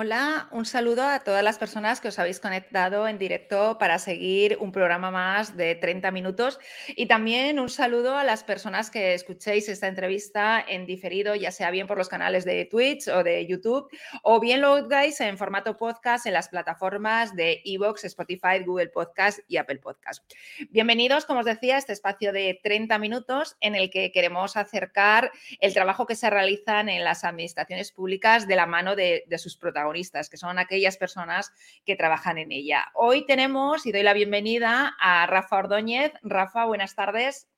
Hola, 0.00 0.46
un 0.52 0.64
saludo 0.64 1.02
a 1.02 1.18
todas 1.18 1.42
las 1.42 1.58
personas 1.58 2.00
que 2.00 2.06
os 2.06 2.20
habéis 2.20 2.38
conectado 2.38 3.08
en 3.08 3.18
directo 3.18 3.78
para 3.78 3.98
seguir 3.98 4.56
un 4.60 4.70
programa 4.70 5.10
más 5.10 5.56
de 5.56 5.74
30 5.74 6.12
minutos 6.12 6.60
y 6.94 7.06
también 7.06 7.58
un 7.58 7.68
saludo 7.68 8.16
a 8.16 8.22
las 8.22 8.44
personas 8.44 8.92
que 8.92 9.14
escuchéis 9.14 9.68
esta 9.68 9.88
entrevista 9.88 10.64
en 10.68 10.86
diferido, 10.86 11.34
ya 11.34 11.50
sea 11.50 11.72
bien 11.72 11.88
por 11.88 11.98
los 11.98 12.08
canales 12.08 12.44
de 12.44 12.64
Twitch 12.66 13.08
o 13.08 13.24
de 13.24 13.44
YouTube 13.44 13.90
o 14.22 14.38
bien 14.38 14.60
lo 14.60 14.74
hagáis 14.74 15.20
en 15.20 15.36
formato 15.36 15.76
podcast 15.76 16.26
en 16.26 16.34
las 16.34 16.48
plataformas 16.48 17.34
de 17.34 17.60
Evox, 17.64 18.04
Spotify, 18.04 18.62
Google 18.64 18.90
Podcast 18.90 19.40
y 19.48 19.56
Apple 19.56 19.80
Podcast. 19.80 20.22
Bienvenidos, 20.70 21.24
como 21.24 21.40
os 21.40 21.46
decía, 21.46 21.74
a 21.74 21.78
este 21.78 21.92
espacio 21.92 22.32
de 22.32 22.60
30 22.62 22.96
minutos 22.98 23.56
en 23.60 23.74
el 23.74 23.90
que 23.90 24.12
queremos 24.12 24.56
acercar 24.56 25.32
el 25.58 25.74
trabajo 25.74 26.06
que 26.06 26.14
se 26.14 26.30
realizan 26.30 26.88
en 26.88 27.02
las 27.02 27.24
administraciones 27.24 27.90
públicas 27.90 28.46
de 28.46 28.54
la 28.54 28.66
mano 28.66 28.94
de 28.94 29.24
sus 29.38 29.56
protagonistas 29.56 29.87
que 30.30 30.36
son 30.36 30.58
aquellas 30.58 30.96
personas 30.96 31.52
que 31.84 31.96
trabajan 31.96 32.38
en 32.38 32.52
ella. 32.52 32.86
Hoy 32.94 33.26
tenemos 33.26 33.86
y 33.86 33.92
doy 33.92 34.02
la 34.02 34.12
bienvenida 34.12 34.94
a 35.00 35.26
Rafa 35.26 35.56
Ordóñez. 35.56 36.12
Rafa, 36.22 36.66
buenas 36.66 36.94
tardes. 36.94 37.48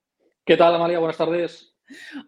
¿Qué 0.45 0.57
tal, 0.57 0.75
Amalia? 0.75 0.99
Buenas 0.99 1.17
tardes. 1.17 1.70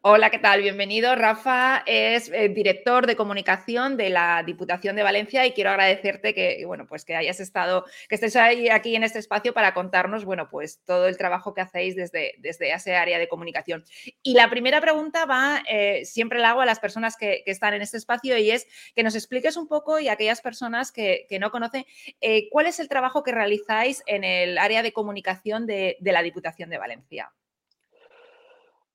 Hola, 0.02 0.30
¿qué 0.30 0.40
tal? 0.40 0.62
Bienvenido. 0.62 1.16
Rafa 1.16 1.84
es 1.85 2.30
eh, 2.30 2.49
director 2.49 3.08
de 3.08 3.16
comunicación 3.16 3.98
de 3.98 4.09
la 4.09 4.44
Diputación 4.44 4.95
de 4.95 5.04
Valencia 5.04 5.46
y 5.46 5.54
quiero 5.54 5.70
agradecerte 5.70 6.34
que, 6.34 6.63
bueno, 6.65 6.85
pues 6.87 7.05
que 7.05 7.15
hayas 7.15 7.40
estado, 7.40 7.85
que 8.10 8.15
estés 8.15 8.35
ahí, 8.35 8.70
aquí 8.70 8.96
en 8.96 9.04
este 9.04 9.20
espacio 9.20 9.54
para 9.54 9.74
contarnos, 9.74 10.26
bueno, 10.26 10.49
pues 10.49 10.82
todo 10.85 11.07
el 11.07 11.18
trabajo 11.18 11.54
que 11.54 11.62
hacéis 11.62 11.96
desde, 11.96 12.35
desde 12.40 12.71
ese 12.74 12.96
área 12.96 13.20
de 13.20 13.27
comunicación. 13.27 13.84
Y 14.21 14.34
la 14.34 14.49
primera 14.49 14.82
pregunta 14.82 15.26
va, 15.26 15.62
eh, 15.70 16.05
siempre 16.05 16.40
la 16.40 16.52
hago 16.52 16.62
a 16.62 16.65
las 16.65 16.80
personas 16.80 17.18
que, 17.18 17.43
están 17.46 17.74
en 17.74 17.82
este 17.82 17.98
espacio 17.98 18.37
y 18.37 18.52
es 18.52 18.68
que 18.96 19.04
nos 19.04 19.15
expliques 19.15 19.57
un 19.57 19.68
poco 19.68 19.99
y 19.99 20.07
a 20.07 20.13
aquellas 20.13 20.41
personas 20.41 20.91
que, 20.91 21.27
no 21.40 21.52
conocen, 21.52 21.85
eh, 22.21 22.48
cuál 22.52 22.68
es 22.68 22.80
el 22.80 22.87
trabajo 22.87 23.24
que 23.24 23.32
realizáis 23.32 24.02
en 24.05 24.24
el 24.24 24.57
área 24.57 24.82
de 24.82 24.93
comunicación 24.93 25.65
de 25.65 25.98
la 25.99 26.21
Diputación 26.21 26.70
de 26.70 26.77
Valencia. 26.77 27.32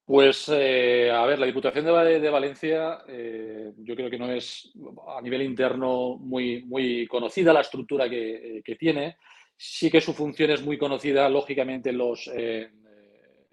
Pues, 0.09 0.49
eh, 0.49 1.11
a 1.11 1.27
ver, 1.27 1.39
la 1.39 1.45
Diputación 1.45 1.85
de, 1.85 2.31
Valencia 2.31 3.05
eh, 3.07 3.73
yo 3.77 3.95
creo 3.95 4.09
que 4.09 4.19
no 4.19 4.33
es 4.33 4.73
a 5.07 5.21
nivel 5.21 5.43
interno 5.43 6.17
muy, 6.17 6.63
muy 6.63 7.07
conocida 7.07 7.53
la 7.53 7.61
estructura 7.61 8.09
que, 8.09 8.63
tiene. 8.79 9.19
Sí 9.55 9.91
que 9.91 10.01
su 10.01 10.15
función 10.15 10.51
es 10.51 10.63
muy 10.63 10.79
conocida, 10.79 11.29
lógicamente, 11.29 11.91
en 11.91 11.99
los, 11.99 12.27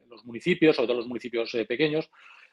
los 0.09 0.26
municipios, 0.26 0.78
sobre 0.78 0.88
todo 0.88 0.98
los 1.00 1.09
municipios 1.09 1.53
eh, 1.56 1.66
pequeños, 1.66 2.09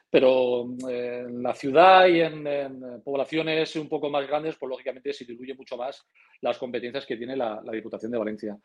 pero 0.09 0.67
en 0.89 1.41
la 1.41 1.55
ciudad 1.55 2.05
y 2.07 2.19
en, 2.19 3.01
poblaciones 3.05 3.73
un 3.77 3.87
poco 3.87 4.09
más 4.09 4.27
grandes, 4.27 4.57
pues 4.57 4.69
lógicamente 4.69 5.13
se 5.13 5.23
diluye 5.23 5.53
mucho 5.53 5.77
más 5.77 6.05
las 6.41 6.57
competencias 6.57 7.05
que 7.05 7.15
tiene 7.15 7.37
la 7.37 7.61
Diputación 7.71 8.11
de 8.11 8.17
Valencia. 8.17 8.57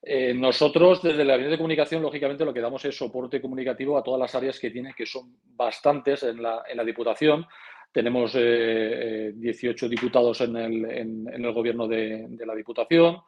Eh, 0.00 0.32
nosotros, 0.32 1.02
desde 1.02 1.24
la 1.24 1.36
línea 1.36 1.50
de 1.50 1.56
comunicación, 1.56 2.02
lógicamente 2.02 2.44
lo 2.44 2.54
que 2.54 2.60
damos 2.60 2.84
es 2.84 2.96
soporte 2.96 3.40
comunicativo 3.40 3.98
a 3.98 4.02
todas 4.02 4.20
las 4.20 4.34
áreas 4.34 4.58
que 4.58 4.70
tiene, 4.70 4.94
que 4.94 5.06
son 5.06 5.36
bastantes 5.56 6.22
en 6.22 6.42
la, 6.42 6.62
Diputación. 6.84 7.46
Tenemos 7.92 8.32
18 8.32 8.40
eh, 8.40 9.34
eh, 9.34 9.88
diputados 9.88 10.40
en 10.42 10.56
el, 10.56 11.52
gobierno 11.52 11.88
de, 11.88 12.28
la 12.46 12.54
Diputación, 12.54 13.18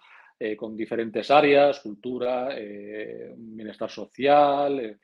con 0.57 0.75
diferentes 0.75 1.31
áreas, 1.31 1.81
cultura, 1.81 2.49
bienestar 3.37 3.91
social, 3.91 4.99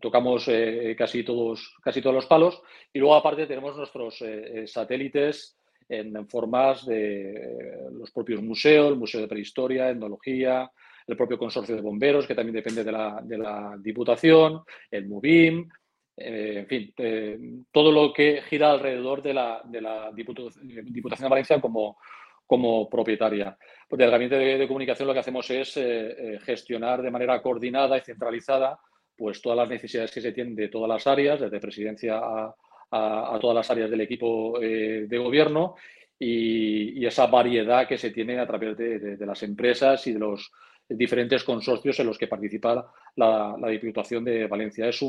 tocamos 0.00 0.48
casi, 0.96 1.24
todos, 1.24 1.74
casi 1.82 2.00
todos 2.00 2.14
los 2.14 2.26
palos. 2.26 2.62
Y 2.92 3.00
luego, 3.00 3.16
aparte, 3.16 3.46
tenemos 3.46 3.76
nuestros 3.76 4.22
satélites 4.66 5.58
en, 5.88 6.26
formas 6.28 6.86
de 6.86 7.88
los 7.92 8.10
propios 8.10 8.42
museos, 8.42 8.90
el 8.90 8.98
Museo 8.98 9.20
de 9.20 9.28
Prehistoria, 9.28 9.90
Etnología, 9.90 10.70
el 11.06 11.16
propio 11.16 11.38
Consorcio 11.38 11.74
de 11.74 11.82
Bomberos, 11.82 12.26
que 12.26 12.34
también 12.34 12.54
depende 12.54 12.82
de 12.82 12.92
la, 12.92 13.20
de 13.22 13.38
la 13.38 13.76
Diputación, 13.78 14.62
el 14.90 15.06
MUBIM, 15.06 15.68
eh, 16.16 16.58
en 16.60 16.66
fin, 16.66 16.94
eh, 16.96 17.38
todo 17.72 17.90
lo 17.90 18.12
que 18.12 18.42
gira 18.42 18.70
alrededor 18.70 19.22
de 19.22 19.34
la, 19.34 19.60
de 19.64 19.80
la 19.80 20.12
Diputación, 20.12 20.68
de 20.68 21.28
Valencia 21.28 21.60
como, 21.60 21.98
como 22.46 22.88
propietaria. 22.88 23.56
Pues 23.88 24.00
el 24.00 24.10
gabinete 24.10 24.36
de, 24.36 24.68
comunicación 24.68 25.08
lo 25.08 25.14
que 25.14 25.20
hacemos 25.20 25.50
es 25.50 25.76
eh, 25.76 26.38
gestionar 26.44 27.02
de 27.02 27.10
manera 27.10 27.42
coordinada 27.42 27.98
y 27.98 28.00
centralizada 28.00 28.78
pues 29.16 29.40
todas 29.40 29.58
las 29.58 29.68
necesidades 29.68 30.10
que 30.10 30.20
se 30.20 30.32
tienen 30.32 30.56
de 30.56 30.68
todas 30.68 30.88
las 30.88 31.06
áreas, 31.06 31.40
desde 31.40 31.60
presidencia 31.60 32.18
a, 32.18 32.54
a, 32.94 33.38
todas 33.40 33.56
las 33.56 33.70
áreas 33.70 33.90
del 33.90 34.02
equipo 34.02 34.60
eh, 34.62 35.06
de 35.08 35.18
gobierno 35.18 35.74
y, 36.18 37.04
esa 37.04 37.26
variedad 37.26 37.86
que 37.88 37.98
se 37.98 38.10
tiene 38.10 38.38
a 38.38 38.46
través 38.46 38.76
de, 38.76 39.26
las 39.26 39.42
empresas 39.42 40.06
y 40.06 40.12
de 40.12 40.18
los 40.20 40.52
diferentes 40.88 41.42
consorcios 41.44 41.98
en 42.00 42.06
los 42.06 42.16
que 42.16 42.28
participa 42.28 42.90
la, 43.16 43.56
Diputación 43.68 44.24
de 44.24 44.46
Valencia. 44.46 44.88
Es 44.88 45.02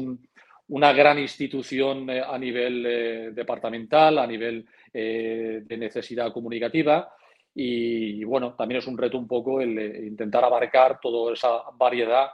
una 0.68 0.94
gran 0.94 1.20
institución 1.20 2.10
eh, 2.10 2.22
a 2.22 2.38
nivel 2.38 2.86
eh, 2.86 3.32
departamental, 3.32 4.18
a 4.18 4.28
nivel 4.28 4.66
de 4.92 5.78
necesidad 5.78 6.32
comunicativa 6.32 7.12
y, 7.54 8.24
bueno, 8.24 8.54
también 8.54 8.80
es 8.80 8.88
un 8.88 8.98
reto 8.98 9.18
un 9.18 9.28
poco 9.28 9.60
el 9.60 9.78
intentar 10.06 10.46
abarcar 10.46 11.00
toda 11.02 11.34
esa 11.34 11.64
variedad 11.78 12.30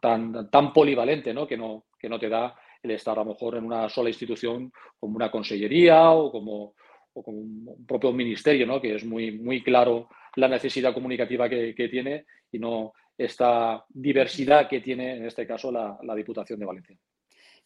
tan, 0.00 0.50
tan 0.50 0.72
polivalente 0.72 1.32
¿no? 1.32 1.46
Que, 1.46 1.56
no, 1.56 1.84
que 1.98 2.08
no 2.08 2.18
te 2.18 2.28
da 2.28 2.54
el 2.82 2.90
estar 2.90 3.18
a 3.18 3.24
lo 3.24 3.30
mejor 3.30 3.56
en 3.56 3.64
una 3.64 3.88
sola 3.88 4.10
institución 4.10 4.72
como 4.98 5.16
una 5.16 5.30
consellería 5.30 6.10
o 6.10 6.30
como, 6.30 6.74
un 7.14 7.84
propio 7.86 8.12
ministerio, 8.12 8.66
¿no? 8.66 8.80
que 8.80 8.94
es 8.94 9.04
muy, 9.04 9.32
muy 9.32 9.62
claro 9.62 10.08
la 10.36 10.48
necesidad 10.48 10.94
comunicativa 10.94 11.48
que, 11.48 11.88
tiene 11.90 12.24
y 12.50 12.58
no 12.58 12.94
esta 13.18 13.84
diversidad 13.90 14.66
que 14.66 14.80
tiene 14.80 15.16
en 15.16 15.26
este 15.26 15.46
caso 15.46 15.70
la, 15.70 16.14
Diputación 16.14 16.58
de 16.58 16.66
Valencia. 16.66 16.96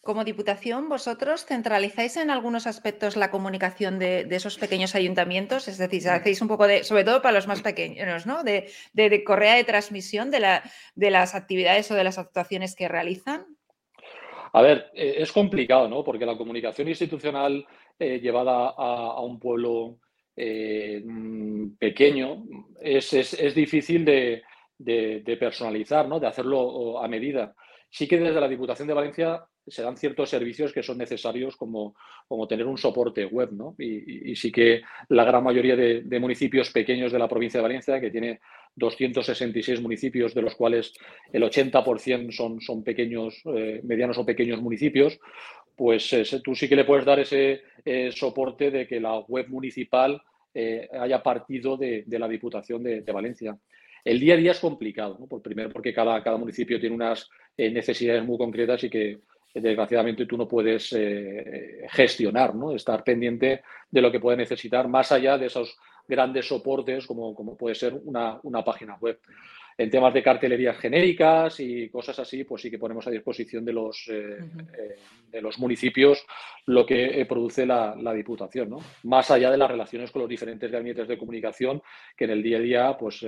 Como 0.01 0.25
Diputación, 0.25 0.89
¿vosotros 0.89 1.47
centralizáis 1.47 2.17
en 2.17 2.31
algunos 2.31 2.67
aspectos 2.67 3.17
la 3.17 3.31
comunicación 3.31 4.01
de, 4.01 4.27
esos 4.31 4.59
pequeños 4.59 4.97
ayuntamientos? 4.97 5.69
Es 5.69 5.79
decir, 5.79 6.09
hacéis 6.09 6.41
un 6.43 6.49
poco 6.49 6.67
de, 6.67 6.83
sobre 6.83 7.05
todo 7.05 7.23
para 7.23 7.35
los 7.35 7.47
más 7.47 7.63
pequeños, 7.63 8.27
¿no? 8.27 8.43
De, 8.43 8.71
de 8.93 9.25
correa 9.25 9.55
de 9.55 9.65
transmisión 9.65 10.31
de, 10.31 10.41
la, 10.41 10.63
de 10.95 11.11
las 11.11 11.35
actividades 11.35 11.91
o 11.91 11.95
de 11.95 12.05
las 12.05 12.19
actuaciones 12.19 12.75
que 12.75 12.89
realizan. 12.89 13.56
A 14.57 14.63
ver, 14.63 14.91
eh, 14.95 15.17
es 15.19 15.33
complicado, 15.33 15.87
¿no? 15.87 16.03
Porque 16.03 16.25
la 16.25 16.35
comunicación 16.35 16.89
institucional 16.89 17.67
eh, 17.99 18.19
llevada 18.21 18.71
a, 18.71 19.21
un 19.21 19.39
pueblo 19.39 19.99
eh, 20.35 21.03
mm, 21.05 21.77
pequeño 21.77 22.43
es, 22.81 23.55
difícil 23.55 24.03
de, 24.03 24.43
personalizar, 25.39 26.09
¿no? 26.09 26.19
De 26.19 26.27
hacerlo 26.27 26.99
a 26.99 27.07
medida. 27.07 27.55
Sí 27.91 28.09
que 28.09 28.19
desde 28.19 28.41
la 28.41 28.49
Diputación 28.49 28.89
de 28.89 28.95
Valencia 28.95 29.45
se 29.69 29.83
dan 29.83 29.97
ciertos 29.97 30.31
servicios 30.31 30.73
que 30.73 30.83
son 30.83 30.99
necesarios 30.99 31.57
como, 31.57 31.97
como 32.29 32.47
tener 32.47 32.67
un 32.67 32.79
soporte 32.79 33.25
web, 33.27 33.53
¿no? 33.53 33.75
Y, 33.79 34.37
sí 34.37 34.53
que 34.53 34.83
la 35.09 35.25
gran 35.25 35.43
mayoría 35.43 35.77
de, 35.77 36.21
municipios 36.21 36.71
pequeños 36.71 37.13
de 37.13 37.19
la 37.19 37.29
provincia 37.29 37.59
de 37.59 37.63
Valencia, 37.63 38.01
que 38.01 38.11
tiene 38.11 38.41
266 38.77 39.81
municipios, 39.81 40.35
de 40.35 40.43
los 40.43 40.55
cuales 40.55 40.93
el 41.33 41.43
80% 41.43 42.33
son, 42.33 42.61
son 42.61 42.85
pequeños, 42.85 43.43
eh, 43.47 43.81
medianos 43.83 44.19
o 44.19 44.27
pequeños 44.27 44.61
municipios, 44.63 45.19
pues 45.75 46.13
eh, 46.13 46.25
tú 46.43 46.55
sí 46.55 46.69
que 46.69 46.77
le 46.77 46.85
puedes 46.85 47.05
dar 47.05 47.19
ese 47.19 47.63
eh, 47.85 48.11
soporte 48.13 48.71
de 48.71 48.87
que 48.87 49.01
la 49.01 49.19
web 49.21 49.49
municipal 49.49 50.21
haya 50.99 51.23
partido 51.23 51.77
de, 51.77 52.03
la 52.09 52.27
Diputación 52.27 52.83
de, 52.83 53.03
Valencia. 53.13 53.59
El 54.03 54.19
día 54.19 54.33
a 54.33 54.37
día 54.39 54.53
es 54.53 54.59
complicado, 54.59 55.19
¿no? 55.21 55.27
Por, 55.27 55.43
primero 55.43 55.69
porque 55.69 55.93
cada, 55.93 56.23
cada 56.23 56.39
municipio 56.39 56.81
tiene 56.81 56.95
unas 56.95 57.29
necesidades 57.59 58.25
muy 58.25 58.39
concretas 58.39 58.83
y 58.85 58.89
que 58.89 59.19
desgraciadamente 59.61 60.27
tú 60.27 60.37
no 60.37 60.47
puedes 60.47 60.95
gestionar, 61.91 62.55
¿no? 62.55 62.73
estar 62.73 63.03
pendiente 63.03 63.63
de 63.91 64.01
lo 64.01 64.11
que 64.13 64.21
puede 64.21 64.37
necesitar 64.37 64.89
más 64.89 65.13
allá 65.13 65.39
de 65.39 65.47
esos 65.47 65.79
grandes 66.09 66.47
soportes 66.47 67.07
como, 67.07 67.35
como 67.35 67.57
puede 67.57 67.75
ser 67.75 67.95
una, 68.05 68.39
una, 68.43 68.65
página 68.65 68.97
web. 68.97 69.19
En 69.79 69.91
temas 69.91 70.15
de 70.15 70.23
cartelerías 70.23 70.79
genéricas 70.79 71.61
y 71.61 71.91
cosas 71.91 72.19
así, 72.19 72.45
pues 72.45 72.63
sí 72.63 72.71
que 72.71 72.79
ponemos 72.79 73.07
a 73.07 73.11
disposición 73.11 73.63
de 73.63 73.75
los, 73.75 74.09
eh, 74.09 74.39
eh, 74.39 74.97
de 75.31 75.43
los 75.43 75.59
municipios 75.59 76.25
lo 76.65 76.87
que 76.87 77.21
eh, 77.21 77.27
produce 77.27 77.67
la, 77.67 77.95
la, 77.95 78.15
Diputación, 78.15 78.71
¿no? 78.71 78.79
Más 79.03 79.31
allá 79.31 79.51
de 79.51 79.59
las 79.59 79.71
relaciones 79.71 80.11
con 80.11 80.23
los 80.23 80.31
diferentes 80.31 80.71
gabinetes 80.71 81.07
de 81.07 81.19
comunicación, 81.19 81.83
que 82.17 82.25
en 82.25 82.31
el 82.31 82.43
día 82.43 82.57
a 82.57 82.61
día, 82.61 82.97
pues 82.99 83.25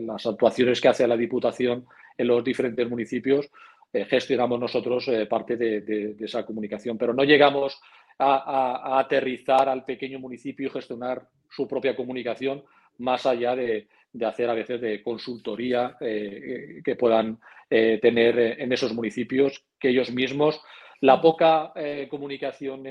las 0.00 0.26
actuaciones 0.26 0.78
que 0.80 0.88
hace 0.88 1.06
la 1.06 1.16
Diputación 1.16 1.86
en 2.18 2.26
los 2.26 2.44
diferentes 2.44 2.86
municipios, 2.88 3.48
gestionamos 3.92 4.60
nosotros 4.60 5.10
parte 5.28 5.56
de, 5.56 5.80
de, 5.80 6.14
de, 6.14 6.24
esa 6.24 6.44
comunicación, 6.44 6.98
pero 6.98 7.14
no 7.14 7.24
llegamos 7.24 7.80
a, 8.18 8.98
aterrizar 8.98 9.68
al 9.68 9.84
pequeño 9.84 10.18
municipio 10.18 10.66
y 10.66 10.70
gestionar 10.70 11.28
su 11.50 11.66
propia 11.66 11.96
comunicación 11.96 12.64
más 12.98 13.26
allá 13.26 13.54
de, 13.54 13.88
hacer 14.26 14.50
a 14.50 14.54
veces 14.54 14.80
de 14.80 15.02
consultoría 15.02 15.96
eh, 16.00 16.80
que 16.84 16.96
puedan 16.96 17.38
eh, 17.70 17.98
tener 18.02 18.38
en 18.60 18.72
esos 18.72 18.92
municipios 18.92 19.64
que 19.78 19.90
ellos 19.90 20.10
mismos, 20.10 20.60
la 21.00 21.20
poca 21.20 21.72
eh, 21.76 22.08
comunicación 22.10 22.82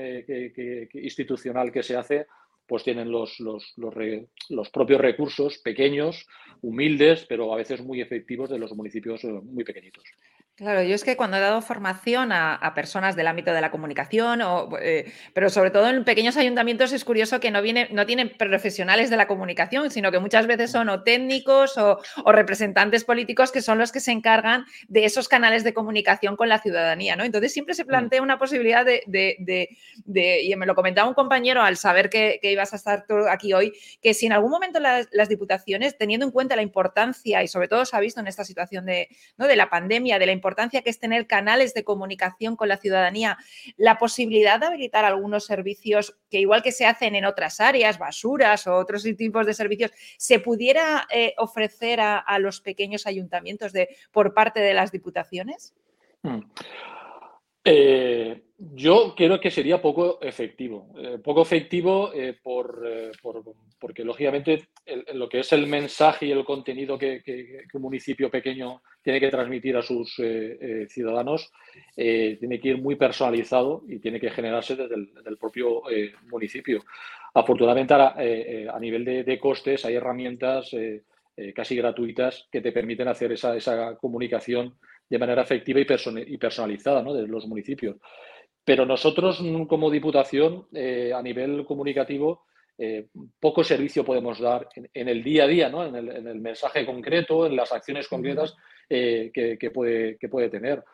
institucional 0.94 1.70
que 1.70 1.82
se 1.82 1.96
hace, 1.96 2.26
pues 2.68 2.84
tienen 2.84 3.10
los, 3.10 3.40
los, 3.40 3.74
los, 3.76 4.70
propios 4.70 5.00
recursos 5.00 5.58
pequeños, 5.58 6.26
humildes, 6.60 7.24
pero 7.26 7.52
a 7.52 7.56
veces 7.56 7.80
muy 7.82 8.02
efectivos 8.02 8.50
de 8.50 8.58
los 8.58 8.72
municipios 8.74 9.24
eh, 9.24 9.28
muy 9.28 9.64
pequeñitos. 9.64 10.04
Claro, 10.58 10.82
yo 10.82 10.96
es 10.96 11.04
que 11.04 11.16
cuando 11.16 11.36
he 11.36 11.40
dado 11.40 11.62
formación 11.62 12.32
a, 12.32 12.72
personas 12.74 13.14
del 13.14 13.28
ámbito 13.28 13.52
de 13.52 13.60
la 13.60 13.70
comunicación, 13.70 14.42
o, 14.42 14.76
eh, 14.80 15.12
pero 15.32 15.50
sobre 15.50 15.70
todo 15.70 15.88
en 15.88 16.02
pequeños 16.02 16.36
ayuntamientos 16.36 16.92
es 16.92 17.04
curioso 17.04 17.38
que 17.38 17.52
no, 17.52 17.62
viene, 17.62 17.86
no 17.92 18.06
tienen 18.06 18.36
profesionales 18.36 19.08
de 19.08 19.16
la 19.16 19.28
comunicación, 19.28 19.92
sino 19.92 20.10
que 20.10 20.18
muchas 20.18 20.48
veces 20.48 20.72
son 20.72 20.88
o 20.88 21.04
técnicos 21.04 21.78
o, 21.78 22.00
representantes 22.26 23.04
políticos 23.04 23.52
que 23.52 23.62
son 23.62 23.78
los 23.78 23.92
que 23.92 24.00
se 24.00 24.10
encargan 24.10 24.64
de 24.88 25.04
esos 25.04 25.28
canales 25.28 25.62
de 25.62 25.72
comunicación 25.72 26.34
con 26.34 26.48
la 26.48 26.58
ciudadanía. 26.58 27.14
¿no? 27.14 27.22
Entonces 27.22 27.52
siempre 27.52 27.74
se 27.74 27.84
mm. 27.84 27.86
plantea 27.86 28.22
una 28.22 28.36
posibilidad 28.36 28.84
de, 28.84 29.68
y 30.06 30.56
me 30.56 30.66
lo 30.66 30.74
comentaba 30.74 31.06
un 31.06 31.14
compañero 31.14 31.62
al 31.62 31.76
saber 31.76 32.10
que, 32.10 32.40
ibas 32.42 32.72
a 32.72 32.76
estar 32.76 33.04
aquí 33.30 33.52
hoy, 33.52 33.74
que 34.02 34.12
si 34.12 34.26
en 34.26 34.32
algún 34.32 34.50
momento 34.50 34.80
las, 34.80 35.28
diputaciones, 35.28 35.96
teniendo 35.96 36.26
en 36.26 36.32
cuenta 36.32 36.56
la 36.56 36.62
importancia, 36.62 37.44
y 37.44 37.48
sobre 37.48 37.68
todo 37.68 37.84
se 37.84 37.96
ha 37.96 38.00
visto 38.00 38.18
en 38.18 38.26
esta 38.26 38.42
situación 38.42 38.86
de, 38.86 39.08
¿no? 39.36 39.46
de 39.46 39.54
la 39.54 39.70
pandemia, 39.70 40.18
de 40.18 40.26
la 40.26 40.32
importancia, 40.32 40.47
importancia 40.48 40.80
que 40.80 40.88
es 40.88 40.98
tener 40.98 41.26
canales 41.26 41.74
de 41.74 41.84
comunicación 41.84 42.56
con 42.56 42.68
la 42.68 42.78
ciudadanía, 42.78 43.36
la 43.76 43.98
posibilidad 43.98 44.58
de 44.58 44.66
habilitar 44.66 45.04
algunos 45.04 45.44
servicios 45.44 46.16
que 46.30 46.40
igual 46.40 46.62
que 46.62 46.72
se 46.72 46.86
hacen 46.86 47.14
en 47.14 47.26
otras 47.26 47.60
áreas, 47.60 47.98
basuras 47.98 48.66
o 48.66 48.74
otros 48.76 49.02
tipos 49.02 49.46
de 49.46 49.52
servicios, 49.52 49.90
se 50.16 50.38
pudiera 50.38 51.06
eh, 51.10 51.34
ofrecer 51.36 52.00
a, 52.00 52.38
los 52.38 52.60
pequeños 52.62 53.06
ayuntamientos 53.06 53.72
de, 53.72 53.88
por 54.10 54.32
parte 54.32 54.60
de 54.60 54.72
las 54.72 54.90
diputaciones? 54.90 55.74
Mm. 56.22 56.40
Eh, 57.64 58.47
yo 58.58 59.14
creo 59.16 59.38
que 59.38 59.52
sería 59.52 59.80
poco 59.80 60.18
efectivo. 60.20 60.92
Eh, 60.98 61.18
poco 61.22 61.42
efectivo 61.42 62.12
eh, 62.12 62.36
por, 62.42 62.82
porque, 63.78 64.02
lógicamente, 64.02 64.68
lo 65.14 65.28
que 65.28 65.40
es 65.40 65.52
el 65.52 65.68
mensaje 65.68 66.26
y 66.26 66.32
el 66.32 66.44
contenido 66.44 66.98
que, 66.98 67.22
un 67.72 67.82
municipio 67.82 68.28
pequeño 68.28 68.82
tiene 69.00 69.20
que 69.20 69.30
transmitir 69.30 69.76
a 69.76 69.82
sus 69.82 70.20
ciudadanos 70.88 71.52
tiene 71.94 72.60
que 72.60 72.68
ir 72.68 72.78
muy 72.78 72.96
personalizado 72.96 73.84
y 73.88 74.00
tiene 74.00 74.18
que 74.18 74.30
generarse 74.30 74.74
desde 74.74 74.94
el, 74.94 75.38
propio 75.38 75.82
municipio. 76.30 76.82
Afortunadamente, 77.34 77.94
a, 77.94 78.78
nivel 78.80 79.04
de, 79.04 79.38
costes, 79.38 79.84
hay 79.84 79.94
herramientas 79.94 80.74
casi 81.54 81.76
gratuitas 81.76 82.48
que 82.50 82.60
te 82.60 82.72
permiten 82.72 83.06
hacer 83.06 83.32
esa, 83.32 83.56
esa 83.56 83.96
comunicación 83.96 84.74
de 85.08 85.18
manera 85.18 85.42
efectiva 85.42 85.80
y, 85.80 86.36
personalizada 86.36 87.02
¿no? 87.02 87.14
de 87.14 87.26
los 87.26 87.46
municipios. 87.46 87.96
Pero 88.68 88.84
nosotros, 88.84 89.42
como 89.66 89.90
Diputación, 89.90 90.66
eh, 90.74 91.10
a 91.14 91.22
nivel 91.22 91.64
comunicativo, 91.64 92.44
eh, 92.76 93.06
poco 93.40 93.64
servicio 93.64 94.04
podemos 94.04 94.38
dar 94.38 94.68
en, 94.92 95.08
el 95.08 95.24
día 95.24 95.44
a 95.44 95.46
día, 95.46 95.70
¿no? 95.70 95.86
en, 95.86 95.96
el, 95.96 96.38
mensaje 96.38 96.84
concreto, 96.84 97.46
en 97.46 97.56
las 97.56 97.72
acciones 97.72 98.06
concretas 98.06 98.54
eh, 98.86 99.30
que, 99.32 99.70
puede, 99.70 100.18
que 100.18 100.28
puede 100.28 100.50
tener. 100.50 100.84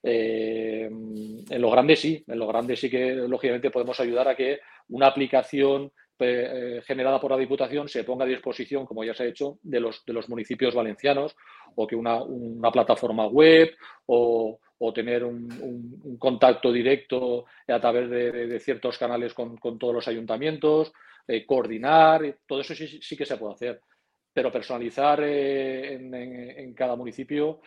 en 0.00 1.60
lo 1.60 1.70
grande 1.72 1.96
sí, 1.96 2.22
en 2.24 2.38
lo 2.38 2.46
grande 2.46 2.76
sí 2.76 2.88
que 2.88 3.16
lógicamente 3.16 3.72
podemos 3.72 3.98
ayudar 3.98 4.28
a 4.28 4.36
que 4.36 4.60
una 4.90 5.08
aplicación 5.08 5.90
generada 6.16 7.20
por 7.20 7.32
la 7.32 7.36
Diputación 7.36 7.88
se 7.88 8.04
ponga 8.04 8.24
a 8.24 8.28
disposición, 8.28 8.86
como 8.86 9.02
ya 9.02 9.12
se 9.12 9.24
ha 9.24 9.26
hecho, 9.26 9.58
de 9.60 9.80
los, 9.80 10.04
de 10.06 10.12
los 10.12 10.28
municipios 10.28 10.72
valencianos, 10.72 11.34
o 11.74 11.84
que 11.84 11.96
una, 11.96 12.20
plataforma 12.70 13.26
web 13.26 13.70
o, 14.06 14.60
tener 14.92 15.24
un, 15.24 16.16
contacto 16.18 16.72
directo 16.72 17.46
a 17.68 17.80
través 17.80 18.10
de, 18.10 18.60
ciertos 18.60 18.98
canales 18.98 19.34
con, 19.34 19.58
todos 19.78 19.94
los 19.94 20.08
ayuntamientos, 20.08 20.92
eh, 21.26 21.46
coordinar, 21.46 22.38
todo 22.46 22.60
eso 22.60 22.74
sí, 22.74 23.16
que 23.16 23.26
se 23.26 23.36
puede 23.36 23.54
hacer. 23.54 23.80
Pero 24.32 24.50
personalizar 24.50 25.20
eh, 25.22 25.94
en, 25.94 26.74
cada 26.74 26.96
municipio 26.96 27.60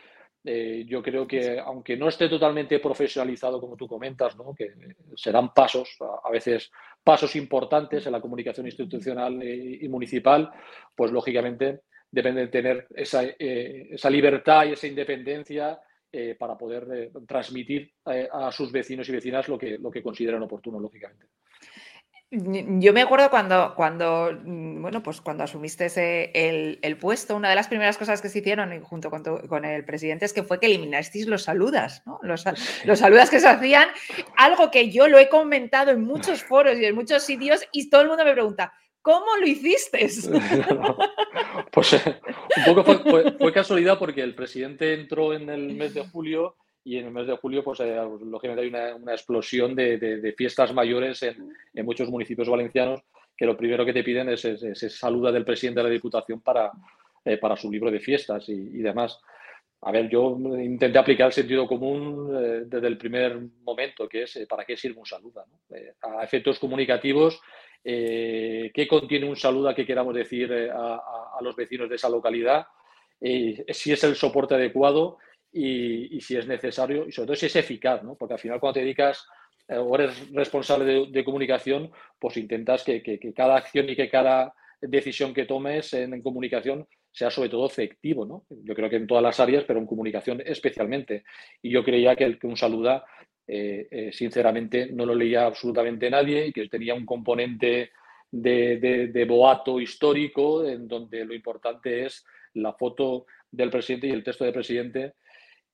yo 0.86 1.02
creo 1.02 1.26
que, 1.26 1.58
aunque 1.58 1.96
no 1.96 2.08
esté 2.08 2.28
totalmente 2.28 2.78
profesionalizado, 2.78 3.60
como 3.60 3.76
tú 3.76 3.86
comentas, 3.86 4.36
que 4.56 4.72
serán 5.16 5.52
pasos, 5.52 5.96
a, 6.24 6.30
veces 6.30 6.70
pasos 7.02 7.36
importantes 7.36 8.06
en 8.06 8.12
la 8.12 8.20
comunicación 8.20 8.66
institucional 8.66 9.42
y, 9.42 9.86
municipal, 9.88 10.50
pues 10.94 11.10
lógicamente 11.12 11.80
deben 12.10 12.36
de 12.36 12.48
tener 12.48 12.86
esa, 12.94 13.24
eh, 13.24 13.96
libertad 14.10 14.66
y 14.66 14.72
esa 14.72 14.86
independencia 14.86 15.78
eh, 16.10 16.36
para 16.38 16.56
poder 16.56 16.86
eh, 16.92 17.10
transmitir 17.26 17.92
a 18.32 18.50
sus 18.50 18.72
vecinos 18.72 19.08
y 19.08 19.12
vecinas 19.12 19.48
lo 19.48 19.58
que, 19.58 19.78
lo 19.78 19.90
que 19.90 20.02
consideran 20.02 20.42
oportuno, 20.42 20.80
lógicamente. 20.80 21.26
Yo 22.30 22.92
me 22.92 23.00
acuerdo 23.00 23.30
cuando, 23.30 23.72
cuando, 23.74 24.38
mm, 24.44 24.82
bueno, 24.82 25.02
pues 25.02 25.22
cuando 25.22 25.44
asumiste 25.44 25.86
el, 26.34 26.98
puesto, 26.98 27.34
una 27.34 27.48
de 27.48 27.54
las 27.54 27.68
primeras 27.68 27.96
cosas 27.96 28.20
que 28.20 28.28
se 28.28 28.40
hicieron 28.40 28.82
junto 28.82 29.10
con, 29.10 29.64
el 29.64 29.84
presidente 29.86 30.26
es 30.26 30.34
que 30.34 30.42
fue 30.42 30.60
que 30.60 30.66
eliminasteis 30.66 31.26
los 31.26 31.44
saludas, 31.44 32.02
¿no? 32.04 32.20
Los, 32.22 32.44
los, 32.84 32.98
saludas 32.98 33.30
que 33.30 33.40
se 33.40 33.48
hacían, 33.48 33.88
algo 34.36 34.70
que 34.70 34.90
yo 34.90 35.08
lo 35.08 35.18
he 35.18 35.30
comentado 35.30 35.90
en 35.90 36.02
muchos 36.02 36.44
foros 36.44 36.78
y 36.78 36.84
en 36.84 36.94
muchos 36.94 37.22
sitios 37.22 37.66
y 37.72 37.88
todo 37.88 38.02
el 38.02 38.08
mundo 38.08 38.26
me 38.26 38.32
pregunta, 38.34 38.74
¿cómo 39.02 39.36
lo 39.40 39.46
hiciste? 39.46 39.98
pues 41.72 41.92
un 41.94 42.74
poco 42.74 42.84
fue 43.38 43.52
casualidad 43.52 43.98
porque 43.98 44.22
el 44.22 44.34
presidente 44.34 44.94
entró 44.94 45.32
en 45.32 45.48
el 45.48 45.74
mes 45.74 45.94
de 45.94 46.06
julio 46.06 46.56
y 46.88 46.96
en 46.96 47.04
el 47.04 47.12
mes 47.12 47.26
de 47.26 47.36
julio, 47.36 47.62
pues 47.62 47.80
eh, 47.80 48.00
lógicamente 48.22 48.62
hay 48.62 48.68
una, 48.68 49.12
explosión 49.12 49.74
de, 49.74 50.34
fiestas 50.36 50.72
mayores 50.72 51.22
en, 51.22 51.84
muchos 51.84 52.08
municipios 52.08 52.48
valencianos 52.48 53.02
que 53.36 53.44
lo 53.44 53.58
primero 53.58 53.84
que 53.84 53.92
te 53.92 54.02
piden 54.02 54.30
es, 54.30 54.44
esa 54.46 54.88
saluda 54.88 55.30
del 55.30 55.44
presidente 55.44 55.80
de 55.80 55.84
la 55.84 55.92
Diputación 55.92 56.40
para, 56.40 56.72
eh, 57.26 57.36
para 57.36 57.56
su 57.56 57.70
libro 57.70 57.90
de 57.90 58.00
fiestas 58.00 58.48
y, 58.48 58.78
demás. 58.78 59.20
A 59.82 59.92
ver, 59.92 60.08
yo 60.08 60.38
intenté 60.58 60.98
aplicar 60.98 61.26
el 61.26 61.34
sentido 61.34 61.68
común 61.68 62.34
eh, 62.34 62.62
desde 62.64 62.86
el 62.86 62.96
primer 62.96 63.38
momento, 63.62 64.08
que 64.08 64.22
es 64.22 64.46
¿para 64.48 64.64
qué 64.64 64.74
sirve 64.74 64.98
un 64.98 65.06
saluda? 65.06 65.44
a 66.00 66.24
efectos 66.24 66.58
comunicativos, 66.58 67.38
¿qué 67.82 68.86
contiene 68.88 69.28
un 69.28 69.36
saluda 69.36 69.74
que 69.74 69.86
queramos 69.86 70.14
decir 70.14 70.52
a, 70.52 70.96
a, 70.96 71.42
los 71.42 71.56
vecinos 71.56 71.88
de 71.88 71.96
esa 71.96 72.08
localidad? 72.08 72.66
si 73.20 73.92
es 73.92 74.04
el 74.04 74.14
soporte 74.14 74.54
adecuado 74.54 75.18
y, 75.52 76.20
si 76.20 76.36
es 76.36 76.46
necesario 76.46 77.06
y 77.06 77.12
sobre 77.12 77.26
todo 77.28 77.36
si 77.36 77.46
es 77.46 77.56
eficaz, 77.56 78.02
¿no? 78.02 78.16
porque 78.16 78.34
al 78.34 78.40
final 78.40 78.60
cuando 78.60 78.74
te 78.74 78.80
dedicas 78.80 79.26
eh, 79.68 79.76
o 79.76 79.94
eres 79.94 80.30
responsable 80.32 81.06
de, 81.10 81.24
comunicación, 81.24 81.90
pues 82.18 82.36
intentas 82.36 82.84
que, 82.84 83.02
cada 83.34 83.56
acción 83.56 83.88
y 83.88 83.96
que 83.96 84.08
cada 84.08 84.54
decisión 84.80 85.34
que 85.34 85.46
tomes 85.46 85.92
en, 85.94 86.22
comunicación 86.22 86.86
sea 87.10 87.30
sobre 87.30 87.48
todo 87.48 87.66
efectivo. 87.66 88.24
¿no? 88.24 88.44
Yo 88.48 88.74
creo 88.74 88.88
que 88.88 88.96
en 88.96 89.06
todas 89.06 89.22
las 89.22 89.40
áreas, 89.40 89.64
pero 89.64 89.78
en 89.78 89.86
comunicación 89.86 90.42
especialmente. 90.44 91.24
Y 91.62 91.70
yo 91.70 91.82
creía 91.84 92.14
que, 92.14 92.38
que 92.38 92.46
un 92.46 92.56
saluda, 92.56 93.04
eh, 93.48 93.88
eh, 93.90 94.12
sinceramente, 94.12 94.90
no 94.92 95.06
lo 95.06 95.14
leía 95.14 95.46
absolutamente 95.46 96.10
nadie 96.10 96.46
y 96.46 96.52
que 96.52 96.68
tenía 96.68 96.94
un 96.94 97.06
componente 97.06 97.90
de, 98.30 99.08
de 99.10 99.24
boato 99.24 99.80
histórico 99.80 100.64
en 100.64 100.86
donde 100.86 101.24
lo 101.24 101.34
importante 101.34 102.04
es 102.04 102.24
la 102.54 102.74
foto 102.74 103.24
del 103.50 103.70
presidente 103.70 104.06
y 104.06 104.10
el 104.10 104.22
texto 104.22 104.44
del 104.44 104.52
presidente 104.52 105.14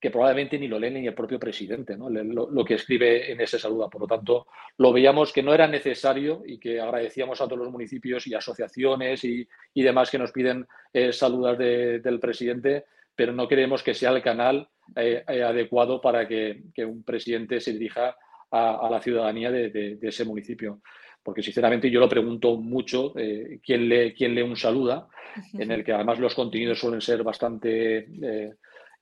que 0.05 0.11
probablemente 0.11 0.59
ni 0.59 0.69
lo 0.69 0.79
lee 0.79 0.91
ni 0.91 1.07
el 1.07 1.15
propio 1.15 1.39
presidente, 1.39 1.97
¿no? 1.97 2.11
lo, 2.11 2.63
que 2.63 2.75
escribe 2.75 3.33
en 3.33 3.41
ese 3.41 3.59
saludo. 3.59 3.89
Por 3.89 4.03
lo 4.03 4.07
tanto, 4.07 4.49
lo 4.77 4.93
veíamos 4.93 5.33
que 5.33 5.43
no 5.43 5.55
era 5.55 5.67
necesario 5.67 6.43
y 6.45 6.59
que 6.59 6.79
agradecíamos 6.79 7.41
a 7.41 7.47
todos 7.47 7.61
los 7.61 7.73
municipios 7.73 8.27
y 8.27 8.35
asociaciones 8.35 9.25
y, 9.25 9.49
demás 9.75 10.11
que 10.11 10.19
nos 10.19 10.31
piden 10.31 10.67
eh, 10.93 11.11
saludas 11.11 11.57
del 11.57 12.21
presidente, 12.21 12.85
pero 13.17 13.33
no 13.33 13.49
creemos 13.49 13.83
que 13.83 13.95
sea 13.95 14.11
el 14.11 14.21
canal 14.21 14.69
eh, 14.97 15.25
eh, 15.27 15.43
adecuado 15.43 16.01
para 16.01 16.27
que, 16.27 16.63
un 16.79 17.03
presidente 17.03 17.61
se 17.61 17.73
dirija 17.73 18.17
a, 18.51 18.89
la 18.91 19.01
ciudadanía 19.01 19.51
de, 19.51 19.99
ese 20.03 20.25
municipio. 20.25 20.81
Porque 21.23 21.43
sinceramente 21.43 21.91
yo 21.91 22.01
lo 22.01 22.09
pregunto 22.09 22.57
mucho, 22.57 23.15
¿quién, 23.15 23.89
lee, 23.89 24.13
quién 24.15 24.35
lee 24.35 24.43
un 24.43 24.57
saluda? 24.57 25.09
En 25.55 25.71
el 25.71 25.83
que 25.83 25.93
además 25.93 26.19
los 26.19 26.35
contenidos 26.35 26.79
suelen 26.79 27.01
ser 27.01 27.23
bastante 27.23 28.07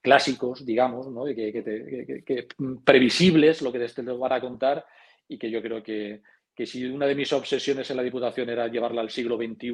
clásicos, 0.03 0.67
digamos, 0.67 1.09
¿no? 1.09 1.25
que, 1.25 2.47
previsibles 2.85 3.63
lo 3.63 3.73
que 3.73 3.79
te 3.79 4.03
van 4.03 4.33
a 4.33 4.41
contar 4.41 4.85
y 5.29 5.39
que 5.39 5.51
yo 5.51 5.63
creo 5.63 5.83
que, 5.83 6.21
si 6.67 6.85
una 6.85 7.07
de 7.07 7.15
mis 7.15 7.33
obsesiones 7.33 7.91
en 7.91 7.97
la 7.97 8.03
Diputación 8.03 8.51
era 8.51 8.69
llevarla 8.69 9.01
al 9.01 9.11
siglo 9.11 9.37
XXI 9.37 9.73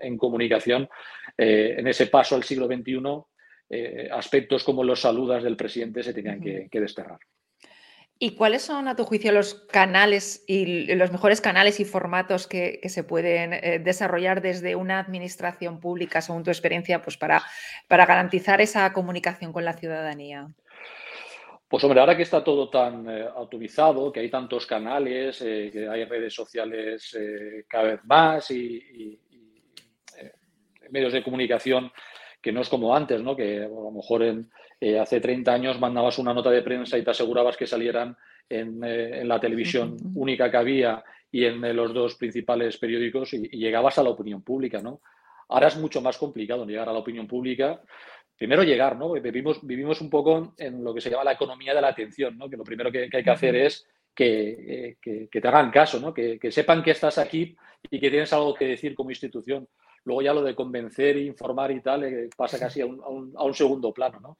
en, 0.00 0.18
comunicación, 0.18 0.88
eh, 1.36 1.76
en 1.78 1.86
ese 1.86 2.06
paso 2.06 2.34
al 2.34 2.42
siglo 2.42 2.66
XXI, 2.66 3.00
eh, 3.70 4.08
aspectos 4.12 4.64
como 4.64 4.84
los 4.84 5.00
saludas 5.00 5.42
del 5.42 5.56
presidente 5.56 6.02
se 6.02 6.14
tenían 6.14 6.40
que, 6.40 6.68
que 6.70 6.80
desterrar. 6.80 7.18
¿Y 8.20 8.34
cuáles 8.34 8.62
son, 8.62 8.88
a 8.88 8.96
tu 8.96 9.04
juicio, 9.04 9.30
los 9.30 9.54
canales 9.54 10.44
y 10.48 10.92
los 10.96 11.12
mejores 11.12 11.40
canales 11.40 11.78
y 11.78 11.84
formatos 11.84 12.48
que, 12.48 12.80
se 12.88 13.04
pueden 13.04 13.52
eh, 13.52 13.78
desarrollar 13.78 14.42
desde 14.42 14.74
una 14.74 14.98
administración 14.98 15.78
pública, 15.78 16.20
según 16.20 16.42
tu 16.42 16.50
experiencia, 16.50 17.00
pues 17.00 17.16
para, 17.16 17.44
para 17.86 18.06
garantizar 18.06 18.60
esa 18.60 18.92
comunicación 18.92 19.52
con 19.52 19.64
la 19.64 19.74
ciudadanía? 19.74 20.48
Pues 21.68 21.84
hombre, 21.84 22.00
ahora 22.00 22.16
que 22.16 22.24
está 22.24 22.42
todo 22.42 22.68
tan 22.68 23.08
eh, 23.08 23.24
autorizado, 23.36 24.10
que 24.10 24.18
hay 24.18 24.30
tantos 24.30 24.66
canales, 24.66 25.40
eh, 25.42 25.70
que 25.72 25.88
hay 25.88 26.04
redes 26.04 26.34
sociales 26.34 27.16
cada 27.68 27.84
vez 27.84 28.00
más 28.04 28.50
y, 28.50 29.16
medios 30.90 31.12
de 31.12 31.22
comunicación 31.22 31.92
que 32.40 32.52
no 32.52 32.60
es 32.60 32.68
como 32.68 32.94
antes, 32.94 33.22
¿no? 33.22 33.36
que 33.36 33.64
a 33.64 33.68
lo 33.68 33.90
mejor 33.90 34.22
en, 34.22 34.50
hace 35.00 35.20
30 35.20 35.52
años 35.52 35.80
mandabas 35.80 36.18
una 36.18 36.32
nota 36.32 36.50
de 36.50 36.62
prensa 36.62 36.96
y 36.96 37.02
te 37.02 37.10
asegurabas 37.10 37.56
que 37.56 37.66
salieran 37.66 38.16
en, 38.48 39.28
la 39.28 39.40
televisión 39.40 39.96
única 40.14 40.50
que 40.50 40.56
había 40.56 41.04
y 41.30 41.44
en 41.44 41.76
los 41.76 41.92
dos 41.92 42.14
principales 42.14 42.78
periódicos 42.78 43.34
y, 43.34 43.48
y, 43.50 43.58
llegabas 43.58 43.98
a 43.98 44.02
la 44.02 44.10
opinión 44.10 44.42
pública. 44.42 44.80
¿no? 44.80 45.00
Ahora 45.48 45.68
es 45.68 45.76
mucho 45.76 46.00
más 46.00 46.16
complicado 46.16 46.64
llegar 46.64 46.88
a 46.88 46.92
la 46.92 47.00
opinión 47.00 47.26
pública 47.26 47.80
primero 48.38 48.62
llegar, 48.62 48.96
¿no? 48.96 49.12
Vivimos, 49.12 49.58
vivimos 49.66 50.00
un 50.00 50.08
poco 50.08 50.54
en 50.56 50.82
lo 50.82 50.94
que 50.94 51.00
se 51.00 51.10
llama 51.10 51.24
la 51.24 51.32
economía 51.32 51.74
de 51.74 51.80
la 51.80 51.88
atención, 51.88 52.38
¿no? 52.38 52.48
Que 52.48 52.56
lo 52.56 52.62
primero 52.62 52.90
que, 52.90 53.10
hay 53.12 53.24
que 53.24 53.30
hacer 53.30 53.56
es 53.56 53.86
que, 54.14 54.96
te 55.02 55.48
hagan 55.48 55.70
caso, 55.70 55.98
¿no? 55.98 56.14
Que, 56.14 56.38
sepan 56.50 56.82
que 56.82 56.92
estás 56.92 57.18
aquí 57.18 57.56
y 57.90 57.98
que 57.98 58.10
tienes 58.10 58.32
algo 58.32 58.54
que 58.54 58.66
decir 58.66 58.94
como 58.94 59.10
institución. 59.10 59.68
Luego 60.08 60.22
ya 60.22 60.32
lo 60.32 60.42
de 60.42 60.54
convencer, 60.54 61.18
informar 61.18 61.70
y 61.70 61.82
tal 61.82 62.02
eh, 62.04 62.30
pasa 62.34 62.58
casi 62.58 62.80
a 62.80 62.86
un, 62.86 63.54
segundo 63.54 63.92
plano, 63.92 64.18
¿no? 64.20 64.38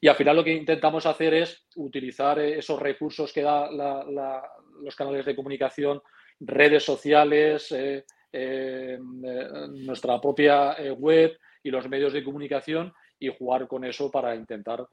Y 0.00 0.08
al 0.08 0.16
final 0.16 0.36
lo 0.36 0.42
que 0.42 0.54
intentamos 0.54 1.04
hacer 1.04 1.34
es 1.34 1.66
utilizar 1.76 2.38
eh, 2.38 2.58
esos 2.58 2.80
recursos 2.80 3.30
que 3.30 3.42
da 3.42 3.68
los 3.70 4.96
canales 4.96 5.26
de 5.26 5.36
comunicación, 5.36 6.00
redes 6.40 6.84
sociales, 6.84 7.70
eh, 7.70 8.98
nuestra 8.98 10.18
propia 10.18 10.74
web 10.94 11.36
y 11.62 11.70
los 11.70 11.86
medios 11.86 12.14
de 12.14 12.24
comunicación 12.24 12.94
y 13.18 13.28
jugar 13.28 13.68
con 13.68 13.84
eso 13.84 14.10
para 14.10 14.34
intentar, 14.34 14.86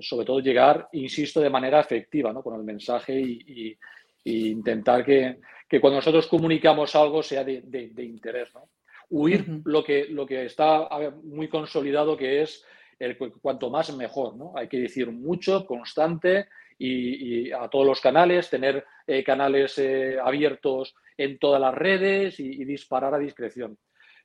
sobre 0.00 0.26
todo, 0.26 0.40
llegar, 0.40 0.86
insisto, 0.92 1.40
de 1.40 1.48
manera 1.48 1.80
efectiva, 1.80 2.30
¿no? 2.30 2.42
con 2.42 2.56
el 2.56 2.62
mensaje 2.62 3.18
y, 3.18 3.78
intentar 4.24 5.02
que, 5.02 5.38
cuando 5.80 5.96
nosotros 5.96 6.26
comunicamos 6.26 6.94
algo 6.94 7.22
sea 7.22 7.42
de, 7.42 7.92
interés. 7.96 8.52
¿no? 8.54 8.68
Huir 9.08 9.44
lo, 9.64 9.84
que, 9.84 10.06
lo 10.08 10.26
que 10.26 10.46
está 10.46 10.88
muy 11.22 11.48
consolidado, 11.48 12.16
que 12.16 12.42
es 12.42 12.64
el, 12.98 13.16
cuanto 13.16 13.70
más 13.70 13.94
mejor. 13.94 14.36
¿no? 14.36 14.52
Hay 14.56 14.68
que 14.68 14.78
decir 14.78 15.10
mucho, 15.10 15.66
constante 15.66 16.48
y, 16.78 17.50
a 17.52 17.68
todos 17.68 17.86
los 17.86 18.00
canales, 18.00 18.50
tener 18.50 18.84
eh, 19.06 19.22
canales 19.24 19.78
eh, 19.78 20.18
abiertos 20.22 20.94
en 21.16 21.38
todas 21.38 21.60
las 21.60 21.74
redes 21.74 22.38
y, 22.40 22.64
disparar 22.64 23.14
a 23.14 23.18
discreción. 23.18 23.78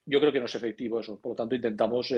Yo 0.06 0.20
creo 0.20 0.32
que 0.32 0.40
no 0.40 0.46
es 0.46 0.56
efectivo 0.56 1.00
eso. 1.00 1.20
Por 1.22 1.32
lo 1.32 1.36
tanto, 1.36 1.56
intentamos 1.56 2.14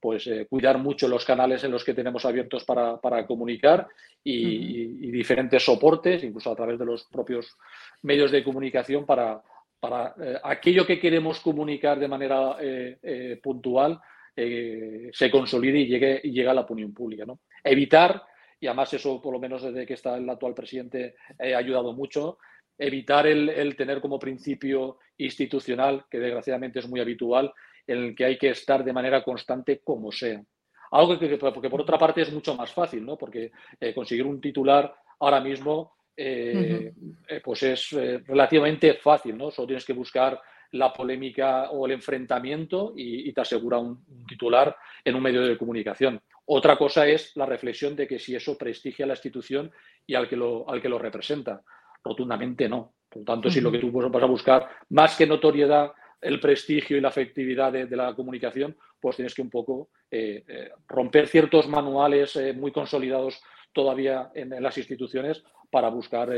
pues 0.00 0.26
eh, 0.26 0.46
cuidar 0.48 0.78
mucho 0.78 1.08
los 1.08 1.24
canales 1.24 1.64
en 1.64 1.70
los 1.70 1.82
que 1.82 1.94
tenemos 1.94 2.24
abiertos 2.24 2.64
para, 2.64 3.26
comunicar 3.26 3.88
y, 4.22 5.10
diferentes 5.10 5.64
soportes, 5.64 6.22
incluso 6.22 6.52
a 6.52 6.56
través 6.56 6.78
de 6.78 6.84
los 6.84 7.04
propios 7.04 7.56
medios 8.02 8.30
de 8.30 8.44
comunicación 8.44 9.04
para, 9.04 9.42
para 9.88 10.14
eh, 10.20 10.38
aquello 10.42 10.86
que 10.86 10.98
queremos 10.98 11.40
comunicar 11.40 11.98
de 11.98 12.08
manera 12.08 12.56
eh, 12.60 13.38
puntual 13.42 14.00
se 14.36 15.30
consolide 15.30 15.78
y 15.78 15.86
llegue, 15.86 16.20
llegue 16.24 16.48
a 16.48 16.54
la 16.54 16.62
opinión 16.62 16.92
pública. 16.92 17.24
¿no? 17.24 17.40
Evitar, 17.62 18.20
y 18.58 18.66
además 18.66 18.92
eso 18.94 19.22
por 19.22 19.32
lo 19.32 19.38
menos 19.38 19.62
desde 19.62 19.86
que 19.86 19.94
está 19.94 20.16
el 20.16 20.28
actual 20.28 20.54
presidente 20.54 21.14
ha 21.38 21.56
ayudado 21.56 21.92
mucho, 21.92 22.38
evitar 22.76 23.28
el 23.28 23.76
tener 23.76 24.00
como 24.00 24.18
principio 24.18 24.98
institucional, 25.18 26.06
que 26.10 26.18
desgraciadamente 26.18 26.80
es 26.80 26.88
muy 26.88 26.98
habitual, 26.98 27.52
en 27.86 27.98
el 27.98 28.14
que 28.16 28.24
hay 28.24 28.38
que 28.38 28.50
estar 28.50 28.82
de 28.82 28.92
manera 28.92 29.22
constante 29.22 29.80
como 29.84 30.10
sea. 30.10 30.42
Algo 30.90 31.18
que, 31.18 31.36
por 31.36 31.80
otra 31.80 31.98
parte 31.98 32.22
es 32.22 32.32
mucho 32.32 32.54
más 32.54 32.72
fácil, 32.72 33.04
¿no? 33.04 33.18
Porque 33.18 33.50
eh, 33.80 33.92
conseguir 33.92 34.26
un 34.26 34.40
titular 34.40 34.94
ahora 35.18 35.40
mismo 35.40 35.92
eh, 36.16 36.92
eh, 37.28 37.40
pues 37.42 37.62
es 37.62 37.90
relativamente 38.26 38.94
fácil, 38.94 39.36
¿no? 39.36 39.50
Solo 39.50 39.68
tienes 39.68 39.84
que 39.84 39.92
buscar 39.92 40.40
la 40.72 40.92
polémica 40.92 41.70
o 41.70 41.86
el 41.86 41.92
enfrentamiento 41.92 42.92
y, 42.96 43.32
te 43.32 43.40
asegura 43.40 43.78
un, 43.78 44.04
titular 44.26 44.76
en 45.04 45.14
un 45.14 45.22
medio 45.22 45.42
de 45.42 45.56
comunicación. 45.56 46.20
Otra 46.46 46.76
cosa 46.76 47.06
es 47.06 47.34
la 47.36 47.46
reflexión 47.46 47.94
de 47.94 48.06
que 48.06 48.18
si 48.18 48.34
eso 48.34 48.58
prestigia 48.58 49.04
a 49.04 49.08
la 49.08 49.14
institución 49.14 49.70
y 50.06 50.14
al 50.14 50.28
que 50.28 50.36
lo, 50.36 50.68
al 50.68 50.82
que 50.82 50.88
lo 50.88 50.98
representa. 50.98 51.62
Rotundamente 52.02 52.68
no. 52.68 52.94
Por 53.08 53.20
lo 53.20 53.24
tanto, 53.24 53.50
si 53.50 53.60
lo 53.60 53.70
que 53.70 53.78
tú 53.78 53.92
vas 53.92 54.22
a 54.22 54.26
buscar, 54.26 54.68
más 54.90 55.16
que 55.16 55.26
notoriedad 55.26 55.92
el 56.20 56.40
prestigio 56.40 56.96
y 56.96 57.00
la 57.00 57.10
efectividad 57.10 57.72
de, 57.72 57.96
la 57.96 58.14
comunicación, 58.14 58.76
pues 58.98 59.16
tienes 59.16 59.34
que 59.34 59.42
un 59.42 59.50
poco 59.50 59.90
eh, 60.10 60.42
eh, 60.48 60.70
romper 60.88 61.28
ciertos 61.28 61.68
manuales 61.68 62.34
eh, 62.36 62.52
muy 62.52 62.72
consolidados 62.72 63.40
todavía 63.72 64.30
en, 64.34 64.50
las 64.62 64.76
instituciones 64.78 65.44
para 65.70 65.88
buscar 65.88 66.30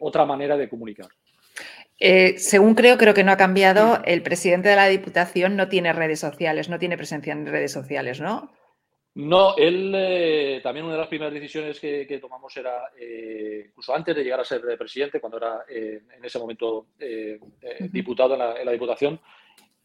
otra 0.00 0.24
manera 0.24 0.56
de 0.56 0.68
comunicar. 0.68 1.08
según 2.36 2.74
creo, 2.74 2.98
creo 2.98 3.14
que 3.14 3.24
no 3.24 3.32
ha 3.32 3.36
cambiado, 3.36 4.02
el 4.04 4.22
presidente 4.22 4.68
de 4.68 4.76
la 4.76 4.88
Diputación 4.88 5.56
no 5.56 5.68
tiene 5.68 5.92
redes 5.92 6.20
sociales, 6.20 6.68
no 6.68 6.78
tiene 6.78 6.96
presencia 6.96 7.32
en 7.32 7.46
redes 7.46 7.72
sociales, 7.72 8.20
¿no? 8.20 8.50
No, 9.14 9.54
él 9.58 9.92
eh, 9.94 10.60
también 10.62 10.86
una 10.86 10.94
de 10.94 11.00
las 11.00 11.08
primeras 11.08 11.34
decisiones 11.34 11.78
que, 11.78 12.18
tomamos 12.18 12.56
era, 12.56 12.84
eh, 12.98 13.64
incluso 13.68 13.94
antes 13.94 14.16
de 14.16 14.24
llegar 14.24 14.40
a 14.40 14.44
ser 14.44 14.62
presidente, 14.78 15.20
cuando 15.20 15.36
era 15.36 15.64
eh, 15.68 16.00
en 16.16 16.24
ese 16.24 16.38
momento 16.38 16.86
diputado 17.90 18.34
en 18.34 18.64
la, 18.64 18.72
Diputación, 18.72 19.20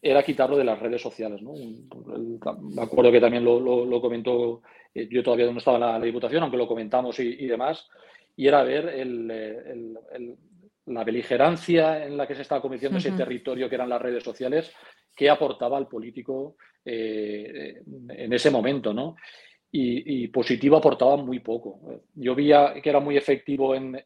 era 0.00 0.22
quitarlo 0.22 0.56
de 0.56 0.64
las 0.64 0.78
redes 0.78 1.02
sociales. 1.02 1.42
¿no? 1.42 1.52
me 1.52 2.82
acuerdo 2.82 3.12
que 3.12 3.20
también 3.20 3.44
lo, 3.44 4.00
comentó, 4.00 4.62
yo 4.94 5.22
todavía 5.22 5.50
no 5.52 5.58
estaba 5.58 5.76
en 5.76 6.00
la, 6.00 6.06
Diputación, 6.06 6.42
aunque 6.42 6.56
lo 6.56 6.68
comentamos 6.68 7.18
y, 7.20 7.46
demás, 7.46 7.86
y 8.38 8.46
era 8.46 8.62
ver 8.62 8.84
la 10.86 11.04
beligerancia 11.04 12.04
en 12.06 12.16
la 12.16 12.24
que 12.24 12.36
se 12.36 12.42
estaba 12.42 12.62
cometiendo 12.62 12.98
ese 12.98 13.10
territorio 13.10 13.68
que 13.68 13.74
eran 13.74 13.88
las 13.88 14.00
redes 14.00 14.22
sociales, 14.22 14.72
que 15.14 15.28
aportaba 15.28 15.76
al 15.76 15.88
político 15.88 16.54
eh, 16.84 17.82
en 17.84 18.32
ese 18.32 18.50
momento, 18.52 18.94
¿no? 18.94 19.16
Y, 19.72 20.28
positivo 20.28 20.76
aportaba 20.76 21.16
muy 21.16 21.40
poco. 21.40 21.80
Yo 22.14 22.36
veía 22.36 22.74
que 22.80 22.88
era 22.88 23.00
muy 23.00 23.16
efectivo 23.16 23.74
en, 23.74 24.04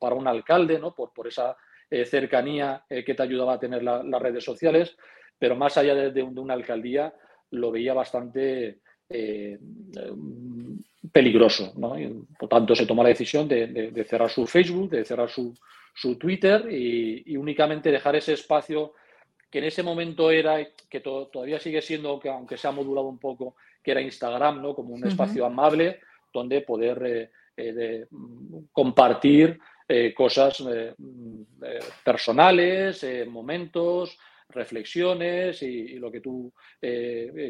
para 0.00 0.14
un 0.14 0.28
alcalde, 0.28 0.78
¿no? 0.78 0.94
Por, 0.94 1.12
por 1.12 1.26
esa 1.26 1.56
eh, 1.90 2.04
cercanía 2.04 2.84
eh, 2.88 3.04
que 3.04 3.14
te 3.14 3.24
ayudaba 3.24 3.54
a 3.54 3.60
tener 3.60 3.82
las 3.82 4.22
redes 4.22 4.44
sociales, 4.44 4.96
pero 5.36 5.56
más 5.56 5.76
allá 5.76 5.96
de, 5.96 6.22
una 6.22 6.54
alcaldía 6.54 7.12
lo 7.50 7.72
veía 7.72 7.94
bastante 7.94 8.78
peligroso. 11.12 11.72
¿no? 11.76 11.94
por 12.38 12.48
tanto, 12.48 12.74
se 12.74 12.86
tomó 12.86 13.02
la 13.02 13.10
decisión 13.10 13.46
de, 13.46 14.04
cerrar 14.08 14.30
su 14.30 14.46
Facebook, 14.46 14.90
de 14.90 15.04
cerrar 15.04 15.28
su, 15.28 15.54
su 15.94 16.16
Twitter 16.16 16.66
y, 16.72 17.36
únicamente 17.36 17.90
dejar 17.90 18.16
ese 18.16 18.32
espacio 18.32 18.94
que 19.50 19.58
en 19.58 19.64
ese 19.64 19.82
momento 19.82 20.30
era, 20.30 20.66
que 20.88 21.00
todavía 21.00 21.60
sigue 21.60 21.82
siendo, 21.82 22.18
que 22.18 22.30
aunque 22.30 22.56
se 22.56 22.66
ha 22.66 22.72
modulado 22.72 23.06
un 23.06 23.18
poco, 23.18 23.54
que 23.82 23.90
era 23.90 24.00
Instagram, 24.00 24.62
¿no? 24.62 24.74
Como 24.74 24.94
un 24.94 25.06
espacio 25.06 25.44
amable 25.44 26.00
donde 26.32 26.62
poder 26.62 27.02
eh, 27.04 27.30
eh, 27.56 28.06
mm, 28.10 28.58
compartir 28.72 29.58
eh, 29.86 30.14
cosas 30.14 30.58
mm, 30.60 31.42
personales, 32.02 33.04
momentos, 33.26 34.18
reflexiones 34.48 35.62
y, 35.62 35.98
lo 35.98 36.10
que 36.10 36.20
tú 36.20 36.52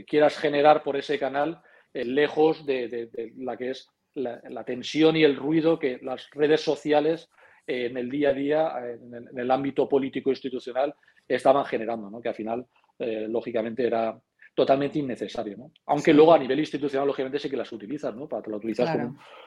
quieras 0.06 0.38
generar 0.38 0.82
por 0.82 0.96
ese 0.96 1.18
canal, 1.18 1.60
lejos 1.94 2.64
de, 2.66 3.32
la 3.36 3.56
que 3.56 3.70
es 3.70 3.88
la, 4.14 4.64
tensión 4.64 5.16
y 5.16 5.24
el 5.24 5.36
ruido 5.36 5.78
que 5.78 5.98
las 6.02 6.28
redes 6.30 6.60
sociales 6.60 7.30
en 7.66 7.96
el 7.96 8.10
día 8.10 8.30
a 8.30 8.34
día, 8.34 8.72
en 8.84 9.38
el 9.38 9.50
ámbito 9.50 9.88
político 9.88 10.30
institucional, 10.30 10.94
estaban 11.28 11.64
generando, 11.64 12.10
¿no? 12.10 12.20
que 12.20 12.28
al 12.28 12.34
final, 12.34 12.66
eh, 12.98 13.26
lógicamente, 13.28 13.86
era 13.86 14.18
totalmente 14.54 14.98
innecesario. 14.98 15.56
¿no? 15.56 15.70
Aunque 15.86 16.12
luego 16.12 16.34
a 16.34 16.38
nivel 16.38 16.58
institucional, 16.58 17.06
lógicamente, 17.06 17.38
sí 17.38 17.48
que 17.48 17.56
las 17.56 17.72
utilizas, 17.72 18.14
¿no? 18.14 18.28
Para, 18.28 18.42
te 18.42 18.50
las 18.50 18.58
utilizas 18.58 18.98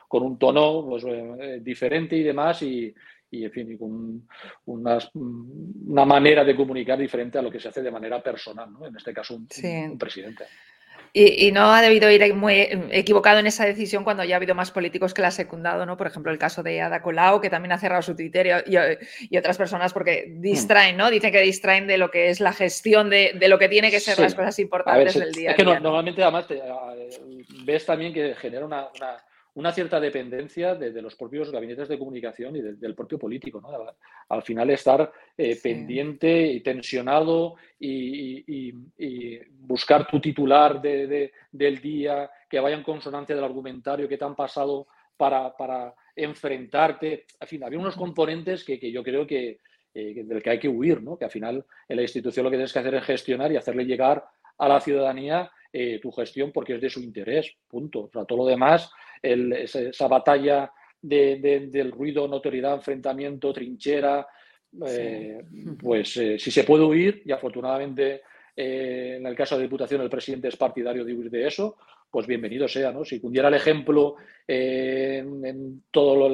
con, 0.08 0.24
un, 0.24 0.40
tono 0.40 0.86
pues, 0.88 1.04
eh, 1.06 1.60
diferente 1.62 2.16
y 2.16 2.24
demás 2.24 2.62
y, 2.64 2.94
y 3.32 3.46
en 3.46 3.52
fin, 3.52 3.78
con 3.78 4.28
una 4.66 6.06
manera 6.06 6.44
de 6.44 6.56
comunicar 6.56 6.98
diferente 6.98 7.38
a 7.38 7.42
lo 7.42 7.52
que 7.52 7.60
se 7.60 7.68
hace 7.68 7.82
de 7.82 7.92
manera 7.92 8.22
personal, 8.22 8.72
¿no? 8.72 8.86
En 8.86 8.96
este 8.96 9.14
caso, 9.14 9.36
un 9.36 9.48
presidente. 9.98 10.46
Y, 11.18 11.54
no 11.54 11.74
ha 11.74 11.82
debido 11.82 12.12
ir 12.12 12.34
muy 12.34 12.68
equivocado 12.92 13.40
en 13.40 13.48
esa 13.48 13.66
decisión 13.66 14.04
cuando 14.04 14.26
ya 14.26 14.36
ha 14.36 14.38
habido 14.38 14.54
más 14.54 14.72
políticos 14.72 15.14
que 15.14 15.22
la 15.22 15.30
ha 15.30 15.32
secundado, 15.32 15.86
¿no? 15.86 15.96
Por 15.96 16.08
ejemplo, 16.08 16.30
el 16.30 16.38
caso 16.38 16.62
de 16.62 16.82
Ada 16.82 17.02
Colau, 17.02 17.40
que 17.40 17.50
también 17.50 17.72
ha 17.72 17.78
cerrado 17.78 18.02
su 18.02 18.18
Twitter 18.18 18.66
y, 18.68 19.38
otras 19.38 19.58
personas 19.58 19.94
porque 19.94 20.26
distraen, 20.28 20.98
¿no? 20.98 21.10
Dicen 21.10 21.32
que 21.32 21.40
distraen 21.40 21.88
de 21.88 21.98
lo 21.98 22.12
que 22.12 22.32
es 22.32 22.42
la 22.42 22.52
gestión 22.52 23.10
de, 23.10 23.32
lo 23.48 23.58
que 23.58 23.70
tiene 23.70 23.92
que 23.92 24.02
ser 24.02 24.20
las 24.20 24.36
cosas 24.36 24.60
importantes 24.60 25.18
del 25.18 25.32
día. 25.32 25.52
Es 25.52 25.56
que 25.56 25.64
normalmente 25.64 26.22
además 26.22 26.48
eh, 26.50 26.62
ves 27.64 27.86
también 27.86 28.14
que 28.14 28.36
genera 28.36 28.66
una 28.66 28.90
una 28.94 29.18
cierta 29.74 30.00
dependencia 30.00 30.76
de, 30.76 31.02
los 31.02 31.16
propios 31.16 31.52
gabinetes 31.52 31.88
de 31.88 31.98
comunicación 31.98 32.56
y 32.56 32.62
del 32.62 32.94
propio 32.94 33.18
político. 33.18 33.62
¿no? 33.62 33.70
Al, 34.30 34.42
final 34.44 34.70
estar 34.70 35.12
eh, 35.38 35.58
pendiente 35.62 36.48
y 36.48 36.62
tensionado 36.62 37.56
y, 37.80 38.72
buscar 39.68 40.08
tu 40.08 40.20
titular 40.20 40.80
del 40.82 41.82
día 41.82 42.30
que 42.48 42.60
vaya 42.60 42.76
en 42.76 42.84
consonancia 42.84 43.34
del 43.34 43.44
argumentario 43.44 44.08
que 44.08 44.18
te 44.18 44.26
han 44.26 44.36
pasado 44.36 44.88
para, 45.18 45.94
enfrentarte. 46.16 47.26
En 47.40 47.48
fin, 47.48 47.64
había 47.64 47.80
unos 47.80 47.96
componentes 47.96 48.64
que, 48.64 48.92
yo 48.92 49.04
creo 49.04 49.26
que, 49.26 49.60
eh, 49.94 50.24
del 50.24 50.42
que 50.42 50.50
hay 50.50 50.60
que 50.60 50.70
huir, 50.70 51.02
¿no? 51.02 51.18
que 51.18 51.26
al 51.26 51.32
final 51.32 51.66
en 51.90 51.96
la 51.96 52.04
institución 52.04 52.44
lo 52.44 52.50
que 52.50 52.58
tienes 52.58 52.72
que 52.72 52.80
hacer 52.80 52.96
es 52.96 53.04
gestionar 53.04 53.52
y 53.52 53.58
hacerle 53.58 53.86
llegar 53.86 54.24
a 54.58 54.68
la 54.68 54.80
ciudadanía 54.80 55.52
eh, 55.78 56.00
tu 56.02 56.10
gestión 56.12 56.54
porque 56.54 56.76
es 56.76 56.82
de 56.82 56.90
su 56.90 57.02
interés, 57.02 57.54
punto. 57.68 58.06
O 58.06 58.10
sea, 58.10 58.24
todo 58.24 58.40
lo 58.40 58.46
demás, 58.46 58.90
esa, 59.22 60.08
batalla 60.08 60.72
del 61.02 61.92
ruido, 61.92 62.30
notoriedad, 62.30 62.76
enfrentamiento, 62.76 63.52
trinchera, 63.52 64.26
eh, 64.88 65.44
pues 65.78 66.14
si 66.14 66.52
se 66.52 66.64
puede 66.64 66.86
huir, 66.86 67.24
y 67.26 67.32
afortunadamente 67.34 68.22
en 68.56 69.26
el 69.26 69.36
caso 69.36 69.58
de 69.58 69.64
Diputación 69.64 70.00
el 70.00 70.10
presidente 70.10 70.48
es 70.48 70.56
partidario 70.56 71.04
de 71.04 71.14
huir 71.14 71.30
de 71.30 71.46
eso, 71.46 71.76
pues 72.10 72.26
bienvenido 72.26 72.70
sea, 72.70 72.94
¿no? 72.94 73.04
Si 73.04 73.20
cundiera 73.20 73.50
el 73.50 73.56
ejemplo 73.56 74.16
en, 74.48 75.84
todo 75.92 76.28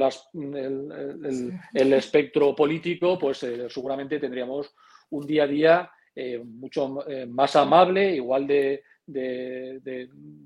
el, 1.74 1.93
espectro 1.93 2.55
político, 2.55 3.17
pues 3.17 3.41
eh, 3.41 3.67
seguramente 3.67 4.19
tendríamos 4.19 4.75
un 5.10 5.25
día 5.25 5.45
a 5.45 5.48
día 5.48 5.91
eh, 6.15 6.39
mucho 6.39 7.08
eh, 7.08 7.25
más 7.25 7.56
amable, 7.56 8.15
igual 8.15 8.46
de, 8.48 8.84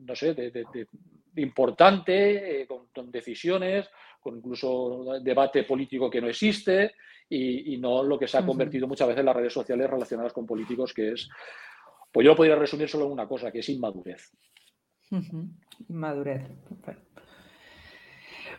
no 0.05 0.15
sé, 0.15 0.33
de, 0.33 0.87
importante, 1.37 2.67
con, 2.67 3.11
decisiones, 3.11 3.89
con 4.19 4.37
incluso 4.37 5.19
debate 5.21 5.63
político 5.63 6.09
que 6.09 6.21
no 6.21 6.29
existe 6.29 6.95
y, 7.29 7.77
no 7.77 8.03
lo 8.03 8.17
que 8.17 8.27
se 8.27 8.37
ha 8.37 8.45
convertido 8.45 8.87
muchas 8.87 9.07
veces 9.07 9.19
en 9.19 9.25
las 9.25 9.35
redes 9.35 9.53
sociales 9.53 9.89
relacionadas 9.89 10.33
con 10.33 10.45
políticos, 10.45 10.93
que 10.93 11.13
es, 11.13 11.29
pues 12.11 12.23
yo 12.23 12.31
lo 12.31 12.37
podría 12.37 12.55
resumir 12.55 12.87
solo 12.87 13.05
en 13.05 13.11
una 13.11 13.27
cosa, 13.27 13.51
que 13.51 13.59
es 13.59 13.69
inmadurez. 13.69 14.31
Inmadurez. 15.89 16.43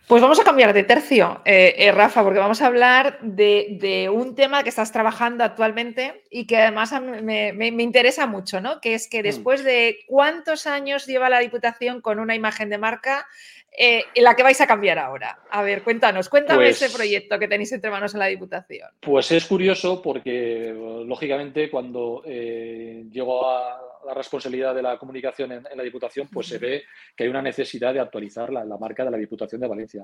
Pues 0.06 0.22
vamos 0.22 0.38
a 0.38 0.44
cambiar 0.44 0.72
de 0.72 0.84
tercio, 0.84 1.42
eh, 1.44 1.74
eh, 1.78 1.90
Rafa, 1.90 2.22
porque 2.22 2.38
vamos 2.38 2.62
a 2.62 2.66
hablar 2.66 3.18
de, 3.22 4.08
un 4.12 4.36
tema 4.36 4.62
que 4.62 4.68
estás 4.68 4.92
trabajando 4.92 5.42
actualmente 5.42 6.22
y 6.30 6.46
que 6.46 6.58
además 6.58 6.94
me, 7.00 7.82
interesa 7.82 8.28
mucho, 8.28 8.60
¿no? 8.60 8.80
Que 8.80 8.94
es 8.94 9.08
que 9.08 9.18
mm. 9.18 9.24
después 9.24 9.64
de 9.64 10.04
cuántos 10.06 10.68
años 10.68 11.06
lleva 11.06 11.28
la 11.28 11.40
Diputación 11.40 12.00
con 12.00 12.20
una 12.20 12.36
imagen 12.36 12.70
de 12.70 12.78
marca 12.78 13.26
eh, 13.70 14.04
en 14.14 14.24
la 14.24 14.34
que 14.34 14.42
vais 14.42 14.60
a 14.60 14.66
cambiar 14.66 14.98
ahora. 14.98 15.38
A 15.50 15.62
ver, 15.62 15.82
cuéntanos, 15.82 16.28
cuéntame 16.28 16.68
ese 16.68 16.86
pues 16.86 16.96
proyecto 16.96 17.38
que 17.38 17.48
tenéis 17.48 17.72
entre 17.72 17.90
manos 17.90 18.14
en 18.14 18.20
la 18.20 18.26
Diputación. 18.26 18.88
Pues 19.00 19.30
es 19.32 19.44
curioso 19.46 20.02
porque, 20.02 20.74
lógicamente, 21.06 21.70
cuando 21.70 22.22
llego 22.24 23.48
a 23.48 23.86
la 24.06 24.14
responsabilidad 24.14 24.74
de 24.74 24.82
la 24.82 24.96
comunicación 24.96 25.52
en, 25.52 25.64
la 25.74 25.82
Diputación, 25.82 26.28
pues 26.32 26.46
se 26.46 26.58
ve 26.58 26.84
que 27.14 27.24
hay 27.24 27.30
una 27.30 27.42
necesidad 27.42 27.92
de 27.92 28.00
actualizar 28.00 28.52
la, 28.52 28.64
marca 28.78 29.04
de 29.04 29.10
la 29.10 29.16
Diputación 29.16 29.60
de 29.60 29.66
Valencia. 29.66 30.02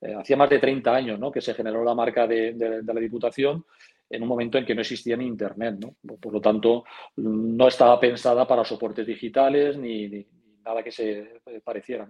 Eh, 0.00 0.14
hacía 0.14 0.36
más 0.36 0.50
de 0.50 0.58
30 0.58 0.94
años 0.94 1.18
¿no? 1.18 1.30
que 1.30 1.40
se 1.40 1.54
generó 1.54 1.84
la 1.84 1.94
marca 1.94 2.26
de, 2.26 2.54
la 2.84 3.00
Diputación 3.00 3.64
en 4.10 4.22
un 4.22 4.28
momento 4.28 4.58
en 4.58 4.64
que 4.64 4.74
no 4.74 4.80
existía 4.80 5.16
ni 5.16 5.26
Internet. 5.26 5.76
Por 6.20 6.32
lo 6.32 6.40
tanto, 6.40 6.84
no 7.16 7.68
estaba 7.68 7.98
pensada 8.00 8.46
para 8.46 8.64
soportes 8.64 9.06
digitales 9.06 9.76
ni, 9.76 10.26
nada 10.64 10.82
que 10.82 10.90
se 10.90 11.40
pareciera. 11.64 12.06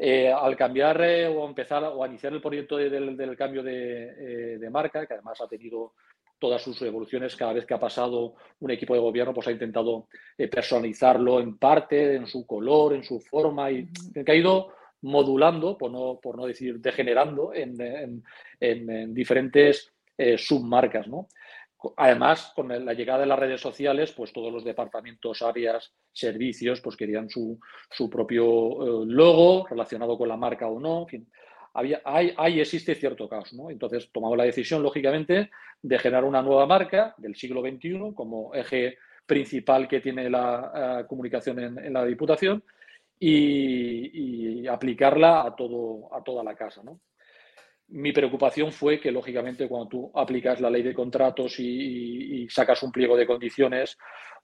Eh, 0.00 0.30
al 0.30 0.56
cambiar 0.56 1.00
eh, 1.02 1.26
o 1.26 1.44
empezar 1.44 1.82
o 1.82 2.06
iniciar 2.06 2.32
el 2.32 2.40
proyecto 2.40 2.76
del, 2.76 3.36
cambio 3.36 3.64
de, 3.64 4.68
marca, 4.70 5.04
que 5.04 5.14
además 5.14 5.40
ha 5.40 5.48
tenido 5.48 5.94
todas 6.38 6.62
sus 6.62 6.80
evoluciones 6.82 7.34
cada 7.34 7.52
vez 7.52 7.66
que 7.66 7.74
ha 7.74 7.80
pasado 7.80 8.34
un 8.60 8.70
equipo 8.70 8.94
de 8.94 9.00
gobierno, 9.00 9.34
pues 9.34 9.48
ha 9.48 9.52
intentado 9.52 10.06
eh, 10.36 10.46
personalizarlo 10.46 11.40
en 11.40 11.58
parte, 11.58 12.14
en 12.14 12.28
su 12.28 12.46
color, 12.46 12.94
en 12.94 13.02
su 13.02 13.18
forma, 13.18 13.72
y 13.72 13.88
que 14.24 14.30
ha 14.30 14.36
ido 14.36 14.68
modulando, 15.02 15.76
por 15.76 15.90
no, 15.90 16.20
por 16.22 16.36
no 16.36 16.46
decir 16.46 16.78
degenerando, 16.78 17.52
en, 17.52 18.22
diferentes 19.12 19.92
eh, 20.16 20.38
submarcas. 20.38 21.08
Además, 21.96 22.52
con 22.56 22.68
la 22.68 22.92
llegada 22.92 23.20
de 23.20 23.26
las 23.26 23.38
redes 23.38 23.60
sociales, 23.60 24.12
pues 24.12 24.32
todos 24.32 24.52
los 24.52 24.64
departamentos, 24.64 25.42
áreas, 25.42 25.92
servicios, 26.12 26.80
pues 26.80 26.96
querían 26.96 27.28
su, 27.30 27.60
propio 28.10 29.02
eh, 29.02 29.06
logo 29.06 29.66
relacionado 29.68 30.18
con 30.18 30.28
la 30.28 30.36
marca 30.36 30.66
o 30.66 30.80
no. 30.80 31.06
había, 31.74 32.02
hay, 32.04 32.60
existe 32.60 32.96
cierto 32.96 33.28
caos. 33.28 33.52
¿no? 33.52 33.70
Entonces 33.70 34.10
tomamos 34.12 34.36
la 34.36 34.44
decisión, 34.44 34.82
lógicamente, 34.82 35.50
de 35.80 35.98
generar 36.00 36.24
una 36.24 36.42
nueva 36.42 36.66
marca 36.66 37.14
del 37.16 37.36
siglo 37.36 37.62
XXI 37.62 38.12
como 38.12 38.52
eje 38.54 38.98
principal 39.24 39.86
que 39.86 40.00
tiene 40.00 40.28
la 40.28 40.72
eh, 41.02 41.06
comunicación 41.06 41.60
en, 41.60 41.92
la 41.92 42.04
Diputación 42.04 42.64
y, 43.20 44.66
aplicarla 44.66 45.42
a, 45.42 45.54
todo, 45.54 46.12
a 46.12 46.24
toda 46.24 46.42
la 46.42 46.56
casa. 46.56 46.82
Mi 47.88 48.12
preocupación 48.12 48.72
fue 48.72 49.00
que, 49.00 49.10
lógicamente, 49.10 49.68
cuando 49.68 49.88
tú 49.88 50.12
aplicas 50.14 50.60
la 50.60 50.70
ley 50.70 50.82
de 50.82 50.94
contratos 50.94 51.58
y, 51.58 52.46
sacas 52.50 52.82
un 52.82 52.92
pliego 52.92 53.16
de 53.16 53.26
condiciones, 53.26 53.96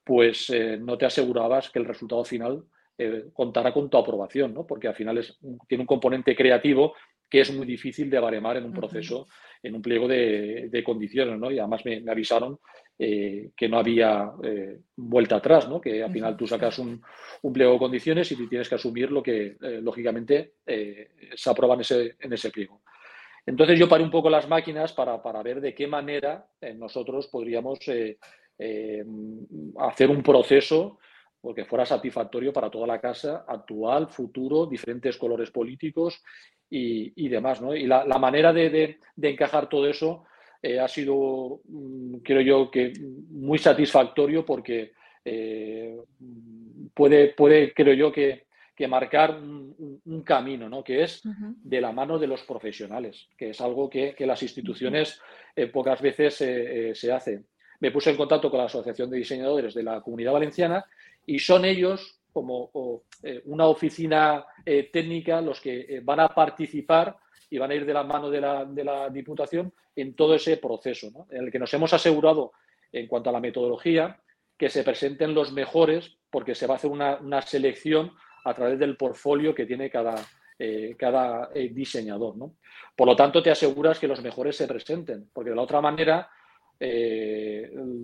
pues 0.03 0.51
eh, 0.51 0.79
no 0.79 0.99
te 0.99 1.07
asegurabas 1.07 1.71
que 1.71 1.79
el 1.79 1.87
resultado 1.87 2.25
final 2.25 2.65
eh, 2.97 3.25
contara 3.33 3.73
con 3.73 3.89
tu 3.91 3.97
aprobación, 3.97 4.55
¿no? 4.55 4.67
porque 4.67 4.89
al 4.89 4.95
final 4.95 5.19
es, 5.19 5.39
tiene 5.67 5.83
un 5.83 5.87
componente 5.87 6.37
creativo 6.37 6.95
que 7.35 7.41
es 7.41 7.53
muy 7.53 7.67
difícil 7.67 8.09
de 8.09 8.21
baremar 8.21 8.57
en 8.57 8.65
un 8.65 8.73
proceso, 8.73 9.27
en 9.61 9.75
un 9.75 9.83
pliego 9.83 10.07
de, 10.07 10.83
condiciones, 10.85 11.37
¿no? 11.37 11.51
Y 11.51 11.59
además 11.59 11.85
me, 11.85 12.05
avisaron 12.09 12.61
eh, 12.97 13.51
que 13.57 13.69
no 13.69 13.79
había 13.79 14.31
eh, 14.45 14.79
vuelta 14.95 15.37
atrás, 15.37 15.69
¿no? 15.69 15.81
Que 15.81 16.03
al 16.03 16.13
final 16.13 16.37
tú 16.37 16.47
sacas 16.47 16.79
un, 16.79 17.03
pliego 17.53 17.73
de 17.73 17.79
condiciones 17.81 18.31
y 18.31 18.49
tienes 18.49 18.69
que 18.69 18.77
asumir 18.77 19.11
lo 19.11 19.21
que, 19.21 19.57
eh, 19.61 19.81
lógicamente, 19.83 20.55
se 20.65 21.51
aprueba 21.51 21.75
en 21.75 21.81
ese, 21.81 22.15
en 22.21 22.33
ese 22.33 22.51
pliego. 22.51 22.83
Entonces 23.47 23.79
yo 23.79 23.89
paré 23.89 24.03
un 24.03 24.11
poco 24.11 24.31
las 24.31 24.49
máquinas 24.49 24.93
para, 24.93 25.23
para 25.23 25.43
ver 25.43 25.61
de 25.61 25.75
qué 25.75 25.87
manera 25.87 26.47
nosotros 26.77 27.29
podríamos 27.29 27.79
hacer 29.79 30.11
un 30.11 30.23
proceso 30.23 30.99
porque 31.45 31.67
fuera 31.67 31.85
satisfactorio 31.85 32.55
para 32.55 32.71
toda 32.71 32.87
la 32.87 32.99
casa, 32.99 33.45
actual, 33.47 34.09
futuro, 34.09 34.65
diferentes 34.65 35.19
colores 35.19 35.51
políticos 35.51 36.23
y, 36.71 37.29
demás. 37.29 37.61
¿no? 37.61 37.77
Y 37.77 37.87
la, 37.87 38.07
manera 38.19 38.51
de, 38.51 38.99
encajar 39.21 39.69
todo 39.69 39.87
eso 39.87 40.25
eh, 40.63 40.81
ha 40.81 40.89
sido, 40.89 41.61
mm, 41.67 42.17
creo 42.25 42.41
yo, 42.41 42.71
que 42.71 42.95
muy 43.29 43.59
satisfactorio 43.59 44.43
porque 44.47 44.93
eh, 45.23 45.99
puede, 46.95 47.35
puede, 47.35 47.75
creo 47.75 47.93
yo, 47.93 48.11
que, 48.11 48.47
marcar 48.89 49.39
un, 49.39 50.23
camino, 50.25 50.69
¿no? 50.69 50.83
que 50.83 51.03
es 51.03 51.23
de 51.25 51.81
la 51.81 51.93
mano 51.93 52.19
de 52.19 52.27
los 52.27 52.43
profesionales, 52.43 53.29
que 53.37 53.51
es 53.51 53.61
algo 53.61 53.89
que, 53.89 54.15
las 54.21 54.43
instituciones 54.43 55.21
eh, 55.55 55.67
pocas 55.67 56.01
veces 56.01 56.35
se 56.35 57.13
hacen. 57.13 57.47
Me 57.81 57.91
puse 57.91 58.11
en 58.11 58.17
contacto 58.17 58.51
con 58.51 58.59
la 58.59 58.67
Asociación 58.67 59.11
de 59.11 59.19
Diseñadores 59.19 59.75
de 59.75 59.83
la 59.83 60.01
Comunidad 60.01 60.33
Valenciana 60.33 60.85
y 61.27 61.39
son 61.39 61.65
ellos 61.65 62.21
como 62.35 63.05
eh, 63.23 63.43
una 63.47 63.67
oficina 63.67 64.45
eh, 64.67 64.91
técnica 64.93 65.41
los 65.41 65.61
que 65.61 65.87
eh, 65.89 66.01
van 66.03 66.21
a 66.21 66.29
participar 66.29 67.17
y 67.49 67.59
van 67.59 67.71
a 67.71 67.75
ir 67.75 67.87
de 67.87 67.95
la 67.95 68.03
mano 68.03 68.29
de 68.29 68.41
la, 68.41 69.09
Diputación 69.11 69.73
en 69.95 70.15
todo 70.15 70.35
ese 70.35 70.57
proceso, 70.57 71.27
en 71.31 71.45
el 71.45 71.53
que 71.53 71.61
nos 71.61 71.73
hemos 71.73 71.93
asegurado 71.93 72.53
en 72.91 73.07
cuanto 73.07 73.31
a 73.31 73.33
la 73.33 73.41
metodología 73.41 74.21
que 74.59 74.69
se 74.69 74.83
presenten 74.83 75.33
los 75.33 75.53
mejores 75.53 76.17
porque 76.29 76.57
se 76.57 76.67
va 76.67 76.75
a 76.75 76.77
hacer 76.79 76.91
una, 76.91 77.43
selección 77.43 78.13
a 78.45 78.55
través 78.55 78.79
del 78.79 78.97
portfolio 78.97 79.55
que 79.55 79.67
tiene 79.67 79.91
cada, 79.91 80.15
cada 80.97 81.49
diseñador. 81.71 82.35
Por 82.95 83.09
lo 83.09 83.17
tanto, 83.17 83.43
te 83.43 83.51
aseguras 83.51 83.99
que 83.99 84.09
los 84.09 84.23
mejores 84.23 84.57
se 84.57 84.69
presenten, 84.69 85.29
porque 85.33 85.51
de 85.51 85.57
la 85.57 85.63
otra 85.63 85.81
manera 85.81 86.29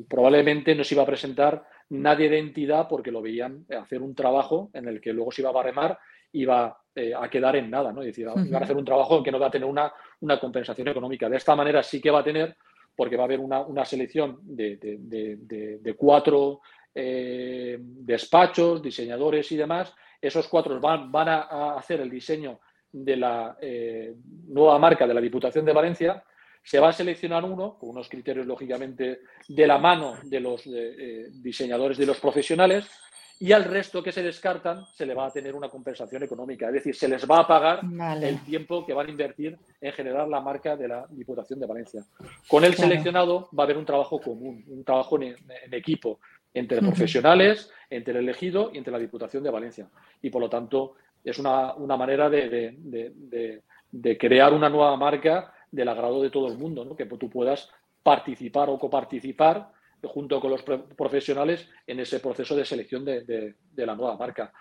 probablemente 0.09 0.74
no 0.74 0.85
se 0.85 0.94
iba 0.94 1.03
a 1.03 1.07
presentar 1.07 1.64
nadie 1.90 2.29
de 2.29 2.38
entidad 2.38 2.87
porque 2.88 3.11
lo 3.11 3.20
veían 3.20 3.66
hacer 3.81 4.00
un 4.00 4.14
trabajo 4.14 4.70
en 4.72 4.88
el 4.88 5.00
que 5.00 5.12
luego 5.12 5.33
se 5.33 5.42
iba 5.42 5.50
a 5.50 5.55
barremar 5.55 5.98
y 6.33 6.42
iba 6.42 6.81
eh, 6.94 7.12
a 7.14 7.29
quedar 7.29 7.57
en 7.57 7.70
nada, 7.70 7.92
¿no? 7.92 8.00
Es 8.00 8.09
decir, 8.09 8.29
iban 8.29 8.55
a 8.55 8.64
hacer 8.64 8.76
un 8.76 8.85
trabajo 8.85 9.18
en 9.18 9.24
que 9.24 9.33
no 9.33 9.38
va 9.38 9.48
a 9.48 9.50
tener 9.50 9.68
una, 9.68 9.92
una, 10.20 10.38
compensación 10.38 10.88
económica. 10.88 11.29
De 11.29 11.37
esta 11.37 11.57
manera 11.57 11.83
sí 11.83 12.00
que 12.00 12.11
va 12.11 12.20
a 12.20 12.24
tener, 12.24 12.57
porque 12.96 13.16
va 13.16 13.24
a 13.24 13.26
haber 13.26 13.40
una, 13.40 13.85
selección 13.85 14.38
de, 14.42 15.94
cuatro 15.96 16.61
eh, 16.94 17.79
despachos, 17.81 18.83
diseñadores 18.83 19.50
y 19.53 19.57
demás. 19.57 19.94
Esos 20.20 20.48
cuatro 20.48 20.78
van, 20.80 21.11
van 21.11 21.28
a, 21.28 21.76
hacer 21.76 22.00
el 22.00 22.11
diseño 22.11 22.61
de 22.92 23.16
la 23.16 23.56
eh, 23.61 24.14
nueva 24.48 24.78
marca 24.78 25.06
de 25.06 25.14
la 25.14 25.20
Diputación 25.20 25.64
de 25.64 25.72
Valencia 25.72 26.22
se 26.62 26.78
va 26.78 26.90
a 26.90 26.92
seleccionar 26.92 27.44
uno, 27.44 27.78
con 27.78 27.90
unos 27.90 28.09
criterios 28.09 28.46
lógicamente 28.46 29.20
de 29.48 29.66
la 29.66 29.78
mano 29.78 30.18
de 30.24 30.40
los 30.40 30.62
eh, 30.66 31.28
diseñadores 31.33 31.96
de 31.96 32.06
los 32.06 32.20
profesionales, 32.20 32.87
y 33.42 33.52
al 33.52 33.64
resto 33.64 34.02
que 34.02 34.12
se 34.12 34.22
descartan 34.22 34.85
se 34.94 35.06
le 35.06 35.14
va 35.14 35.26
a 35.26 35.30
tener 35.30 35.54
una 35.54 35.70
compensación 35.70 36.22
económica. 36.22 36.66
Es 36.66 36.74
decir, 36.74 36.94
se 36.94 37.09
les 37.09 37.28
va 37.28 37.40
a 37.40 37.46
pagar 37.46 37.80
el 38.22 38.44
tiempo 38.44 38.85
que 38.85 38.92
van 38.92 39.06
a 39.06 39.11
invertir 39.11 39.59
en 39.80 39.92
generar 39.94 40.28
la 40.28 40.42
marca 40.42 40.76
de 40.76 40.87
la 40.87 41.06
Diputación 41.09 41.59
de 41.59 41.66
Valencia. 41.66 42.04
Con 42.46 42.64
el 42.64 42.74
seleccionado 42.74 43.48
va 43.59 43.62
a 43.62 43.64
haber 43.64 43.78
un 43.78 43.87
trabajo 43.87 44.20
común, 44.20 44.62
un 44.68 44.85
trabajo 44.85 45.20
en, 45.22 45.35
equipo 45.72 46.20
entre 46.52 46.80
profesionales, 46.80 47.70
entre 47.88 48.14
el 48.18 48.24
elegido 48.24 48.70
y 48.72 48.78
entre 48.78 48.92
la 48.92 48.98
Diputación 48.98 49.42
de 49.42 49.50
Valencia. 49.50 49.88
Y 50.22 50.30
por 50.30 50.40
lo 50.40 50.50
tanto, 50.50 50.94
es 51.22 51.38
una, 51.38 51.74
manera 51.96 52.28
de, 52.30 53.62
crear 54.18 54.52
una 54.52 54.68
nueva 54.68 54.96
marca 54.96 55.52
del 55.70 55.88
agrado 55.88 56.22
de 56.22 56.30
todo 56.30 56.48
el 56.48 56.58
mundo, 56.58 56.84
¿no? 56.84 56.96
que 56.96 57.06
tú 57.06 57.28
puedas 57.30 57.70
participar 58.02 58.70
o 58.70 58.78
coparticipar 58.78 59.70
junto 60.02 60.40
con 60.40 60.50
los 60.50 60.62
profesionales 60.62 61.68
en 61.86 62.00
ese 62.00 62.20
proceso 62.20 62.56
de 62.56 62.64
selección 62.64 63.04
de, 63.04 63.54
la 63.76 63.94
nueva 63.94 64.16
marca. 64.16 64.52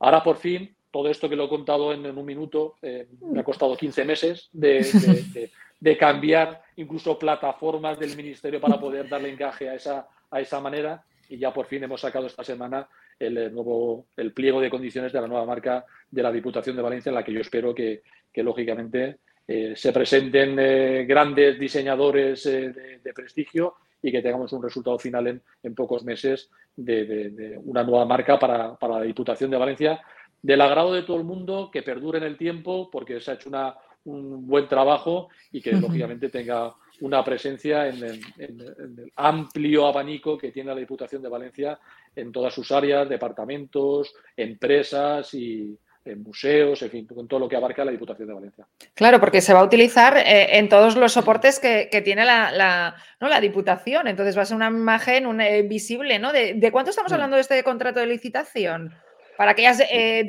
Ahora, 0.00 0.22
por 0.22 0.36
fin, 0.36 0.74
todo 0.90 1.08
esto 1.08 1.28
que 1.28 1.36
lo 1.36 1.44
he 1.44 1.48
contado 1.48 1.92
en, 1.92 2.06
un 2.06 2.24
minuto, 2.24 2.76
eh, 2.80 3.08
me 3.20 3.40
ha 3.40 3.44
costado 3.44 3.76
15 3.76 4.04
meses 4.04 4.48
de, 4.52 5.96
cambiar 5.98 6.62
incluso 6.76 7.18
plataformas 7.18 7.98
del 7.98 8.16
ministerio 8.16 8.60
para 8.60 8.80
poder 8.80 9.08
darle 9.08 9.30
encaje 9.30 9.68
a 9.68 9.74
esa, 9.74 10.08
a 10.30 10.40
esa 10.40 10.60
manera 10.60 11.04
y 11.28 11.38
ya 11.38 11.52
por 11.52 11.66
fin 11.66 11.84
hemos 11.84 12.00
sacado 12.00 12.26
esta 12.26 12.44
semana 12.44 12.88
el 13.18 13.52
nuevo 13.52 14.06
el 14.16 14.32
pliego 14.32 14.60
de 14.60 14.70
condiciones 14.70 15.12
de 15.12 15.20
la 15.20 15.26
nueva 15.26 15.44
marca 15.44 15.84
de 16.10 16.22
la 16.22 16.32
Diputación 16.32 16.76
de 16.76 16.82
Valencia 16.82 17.10
en 17.10 17.14
la 17.14 17.24
que 17.24 17.32
yo 17.32 17.40
espero 17.40 17.74
que, 17.74 18.02
lógicamente 18.36 19.18
eh, 19.48 19.72
se 19.74 19.92
presenten 19.92 20.56
eh, 20.60 21.04
grandes 21.08 21.58
diseñadores 21.58 22.44
de, 22.44 23.12
prestigio 23.12 23.74
y 24.00 24.12
que 24.12 24.22
tengamos 24.22 24.52
un 24.52 24.62
resultado 24.62 24.96
final 24.96 25.42
en, 25.62 25.74
pocos 25.74 26.04
meses 26.04 26.48
de, 26.76 27.58
una 27.64 27.82
nueva 27.82 28.04
marca 28.04 28.38
para, 28.38 28.76
la 28.80 29.02
Diputación 29.02 29.50
de 29.50 29.56
Valencia, 29.56 30.00
del 30.40 30.60
agrado 30.60 30.92
de 30.92 31.02
todo 31.02 31.16
el 31.16 31.24
mundo, 31.24 31.68
que 31.72 31.82
perdure 31.82 32.18
en 32.18 32.24
el 32.24 32.36
tiempo, 32.36 32.88
porque 32.92 33.20
se 33.20 33.32
ha 33.32 33.34
hecho 33.34 33.48
una, 33.48 33.74
un 34.04 34.46
buen 34.46 34.68
trabajo 34.68 35.30
y 35.50 35.60
que 35.60 35.72
lógicamente 35.72 36.28
tenga 36.28 36.74
una 37.00 37.24
presencia 37.24 37.88
en 37.88 38.04
el, 38.04 39.12
amplio 39.16 39.86
abanico 39.86 40.36
que 40.36 40.50
tiene 40.50 40.70
la 40.70 40.80
Diputación 40.80 41.22
de 41.22 41.28
Valencia 41.28 41.78
en 42.14 42.32
todas 42.32 42.52
sus 42.52 42.70
áreas, 42.72 43.08
departamentos, 43.08 44.14
empresas 44.36 45.32
y, 45.34 45.78
en 46.04 46.22
museos, 46.22 46.80
en 46.82 46.90
fin, 46.90 47.06
con 47.06 47.28
todo 47.28 47.40
lo 47.40 47.48
que 47.48 47.56
abarca 47.56 47.84
la 47.84 47.90
Diputación 47.90 48.28
de 48.28 48.34
Valencia. 48.34 48.66
Claro, 48.94 49.20
porque 49.20 49.40
se 49.40 49.52
va 49.52 49.60
a 49.60 49.64
utilizar 49.64 50.16
eh, 50.16 50.58
en 50.58 50.68
todos 50.68 50.96
los 50.96 51.12
soportes 51.12 51.60
que, 51.60 51.88
tiene 52.04 52.24
la, 52.24 52.96
¿no? 53.20 53.28
la, 53.28 53.40
Diputación. 53.40 54.08
Entonces 54.08 54.36
va 54.36 54.42
a 54.42 54.46
ser 54.46 54.56
una 54.56 54.68
imagen 54.68 55.40
eh, 55.40 55.62
visible, 55.62 56.18
¿no? 56.18 56.32
¿De, 56.32 56.54
¿De, 56.54 56.72
cuánto 56.72 56.90
estamos 56.90 57.12
mm. 57.12 57.14
hablando 57.14 57.36
de 57.36 57.42
este 57.42 57.62
contrato 57.62 58.00
de 58.00 58.06
licitación? 58.06 58.94
Para 59.38 59.52
aquellas, 59.52 59.80
eh, 59.88 60.26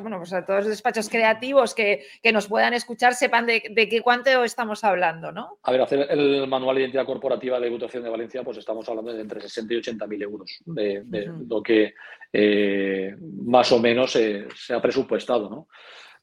bueno, 0.00 0.18
pues 0.18 0.32
a 0.32 0.46
todos 0.46 0.60
los 0.60 0.68
despachos 0.68 1.08
creativos 1.08 1.74
que, 1.74 2.06
nos 2.32 2.46
puedan 2.46 2.72
escuchar 2.72 3.16
sepan 3.16 3.46
de, 3.46 3.60
qué 3.60 4.00
cuánto 4.00 4.44
estamos 4.44 4.84
hablando, 4.84 5.32
¿no? 5.32 5.58
A 5.64 5.72
ver, 5.72 5.80
hacer 5.80 6.06
el 6.08 6.46
manual 6.46 6.76
de 6.76 6.82
identidad 6.82 7.04
corporativa 7.04 7.58
de 7.58 7.66
Diputación 7.66 8.04
de 8.04 8.10
Valencia, 8.10 8.44
pues 8.44 8.58
estamos 8.58 8.88
hablando 8.88 9.12
de 9.12 9.20
entre 9.20 9.40
60 9.40 9.74
y 9.74 9.76
80 9.78 10.06
mil 10.06 10.22
euros, 10.22 10.62
de, 10.66 11.02
lo 11.48 11.60
que 11.60 11.94
eh, 12.32 13.16
más 13.18 13.72
o 13.72 13.80
menos 13.80 14.12
se 14.12 14.46
ha 14.72 14.80
presupuestado, 14.80 15.50
¿no? 15.50 15.66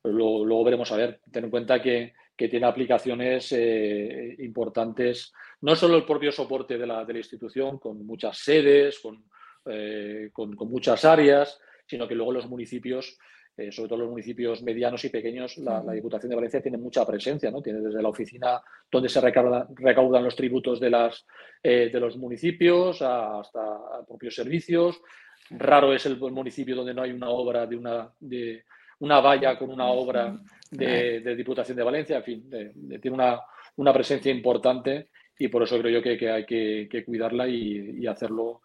Luego, 0.10 0.64
veremos 0.64 0.90
a 0.94 0.96
ver, 0.96 1.20
ten 1.30 1.44
en 1.44 1.50
cuenta 1.50 1.82
que, 1.82 2.14
tiene 2.38 2.66
aplicaciones 2.66 3.52
eh, 3.52 4.36
importantes, 4.40 5.34
no 5.60 5.76
solo 5.76 5.98
el 5.98 6.06
propio 6.06 6.32
soporte 6.32 6.78
de 6.78 6.88
la, 6.88 7.04
de 7.04 7.12
la 7.14 7.20
institución, 7.20 7.78
con 7.78 8.04
muchas 8.06 8.38
sedes, 8.38 9.00
con, 9.00 9.26
con, 10.32 10.56
con 10.56 10.72
muchas 10.72 11.06
áreas, 11.06 11.60
sino 11.92 12.08
que 12.08 12.16
luego 12.16 12.32
los 12.32 12.48
municipios, 12.48 13.18
eh, 13.58 13.70
sobre 13.70 13.90
todo 13.90 14.00
los 14.00 14.10
municipios 14.10 14.64
medianos 14.64 15.04
y 15.04 15.10
pequeños, 15.10 15.58
la, 15.58 15.82
Diputación 15.92 16.30
de 16.30 16.38
Valencia 16.38 16.62
tiene 16.62 16.78
mucha 16.78 17.06
presencia, 17.06 17.52
¿no? 17.52 17.62
Tiene 17.62 17.82
desde 17.82 18.02
la 18.02 18.08
oficina 18.08 18.62
donde 18.90 19.10
se 19.10 19.20
recaudan, 19.20 20.24
los 20.24 20.34
tributos 20.38 20.80
de, 20.80 20.90
las, 20.90 21.26
eh, 21.62 21.90
de 21.92 22.00
los 22.00 22.16
municipios 22.16 23.02
hasta 23.02 24.06
propios 24.08 24.36
servicios. 24.36 25.02
Raro 25.50 25.94
es 25.94 26.06
el, 26.06 26.18
municipio 26.18 26.78
donde 26.78 26.94
no 26.94 27.02
hay 27.02 27.12
una 27.12 27.30
obra 27.30 27.68
de 27.68 27.76
una, 27.76 28.10
de 28.18 28.64
una 29.00 29.20
valla 29.20 29.58
con 29.58 29.70
una 29.70 29.88
obra 29.88 30.34
de, 30.70 31.36
Diputación 31.36 31.76
de 31.76 31.84
Valencia. 31.84 32.18
En 32.20 32.24
fin, 32.24 32.50
tiene 33.02 33.18
una, 33.76 33.94
presencia 33.94 34.32
importante 34.32 35.10
y 35.38 35.50
por 35.50 35.64
eso 35.64 35.78
creo 35.78 36.00
yo 36.00 36.02
que, 36.02 36.32
hay 36.32 36.46
que, 36.46 37.04
cuidarla 37.06 37.50
y 37.50 38.08
hacerlo 38.08 38.62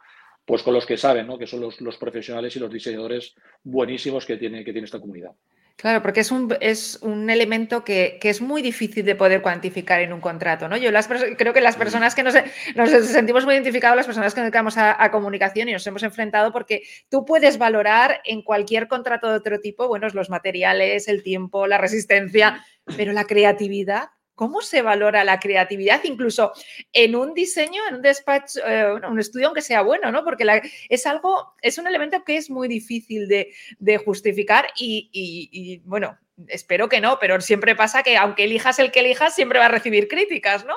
pues 0.47 0.63
con 0.63 0.73
los 0.73 0.87
que 0.87 0.97
saben, 0.97 1.27
¿no? 1.27 1.37
que 1.39 1.47
son 1.47 1.61
los, 1.61 1.97
profesionales 1.99 2.55
y 2.57 2.61
los 2.61 2.73
diseñadores 2.73 3.35
buenísimos 3.65 4.25
que 4.25 4.37
tiene, 4.37 4.65
que 4.65 4.73
tiene 4.73 4.87
esta 4.87 5.01
comunidad. 5.01 5.33
Claro, 5.75 6.01
porque 6.01 6.21
es 6.21 6.31
un, 6.31 6.57
es 6.61 6.99
un 7.03 7.29
elemento 7.29 7.85
que, 7.85 8.19
es 8.23 8.41
muy 8.41 8.63
difícil 8.63 9.05
de 9.05 9.15
poder 9.15 9.43
cuantificar 9.43 10.01
en 10.01 10.15
un 10.15 10.23
contrato, 10.23 10.69
¿no? 10.69 10.79
Yo 10.79 10.91
las, 10.91 11.07
creo 11.07 11.53
que 11.53 11.61
las 11.61 11.77
personas 11.77 12.15
que 12.15 12.23
nos, 12.23 12.35
nos 12.75 12.91
sentimos 12.91 13.45
muy 13.45 13.55
identificados, 13.55 13.95
las 13.95 14.07
personas 14.07 14.33
que 14.33 14.41
nos 14.41 14.47
dedicamos 14.47 14.79
a, 14.79 15.11
comunicación 15.11 15.69
y 15.69 15.73
nos 15.73 15.87
hemos 15.87 16.03
enfrentado, 16.03 16.51
porque 16.51 16.85
tú 17.11 17.27
puedes 17.27 17.59
valorar 17.59 18.23
en 18.25 18.41
cualquier 18.41 18.89
contrato 18.89 19.29
de 19.29 19.37
otro 19.37 19.61
tipo, 19.61 19.87
bueno, 19.87 20.09
los 20.15 20.31
materiales, 20.31 21.09
el 21.09 21.23
tiempo, 21.23 21.67
la 21.67 21.77
resistencia, 21.77 22.65
pero 22.97 23.13
la 23.13 23.25
creatividad 23.25 24.09
¿Cómo 24.37 24.61
se 24.61 24.83
valora 24.83 25.25
la 25.25 25.41
creatividad 25.41 26.05
incluso 26.05 26.53
en 26.93 27.17
un 27.17 27.33
diseño, 27.33 27.81
en 27.89 27.97
un 27.97 28.03
despacho, 28.03 28.61
eh, 28.67 28.93
un 28.93 29.19
estudio, 29.19 29.47
aunque 29.47 29.63
sea 29.63 29.81
bueno, 29.81 30.13
¿no? 30.13 30.25
Porque 30.25 30.45
es 30.91 31.07
algo, 31.07 31.55
es 31.63 31.79
un 31.79 31.87
elemento 31.87 32.23
que 32.23 32.37
es 32.37 32.51
muy 32.51 32.69
difícil 32.69 33.29
de, 33.29 33.97
justificar 34.05 34.67
y, 34.77 35.81
bueno, 35.87 36.19
espero 36.49 36.87
que 36.87 37.01
no, 37.01 37.19
pero 37.19 37.41
siempre 37.41 37.75
pasa 37.75 38.03
que 38.03 38.19
aunque 38.19 38.45
elijas 38.45 38.79
el 38.79 38.93
que 38.93 39.01
elijas, 39.01 39.35
siempre 39.35 39.59
va 39.59 39.65
a 39.65 39.71
recibir 39.71 40.07
críticas, 40.07 40.67
¿no? 40.67 40.75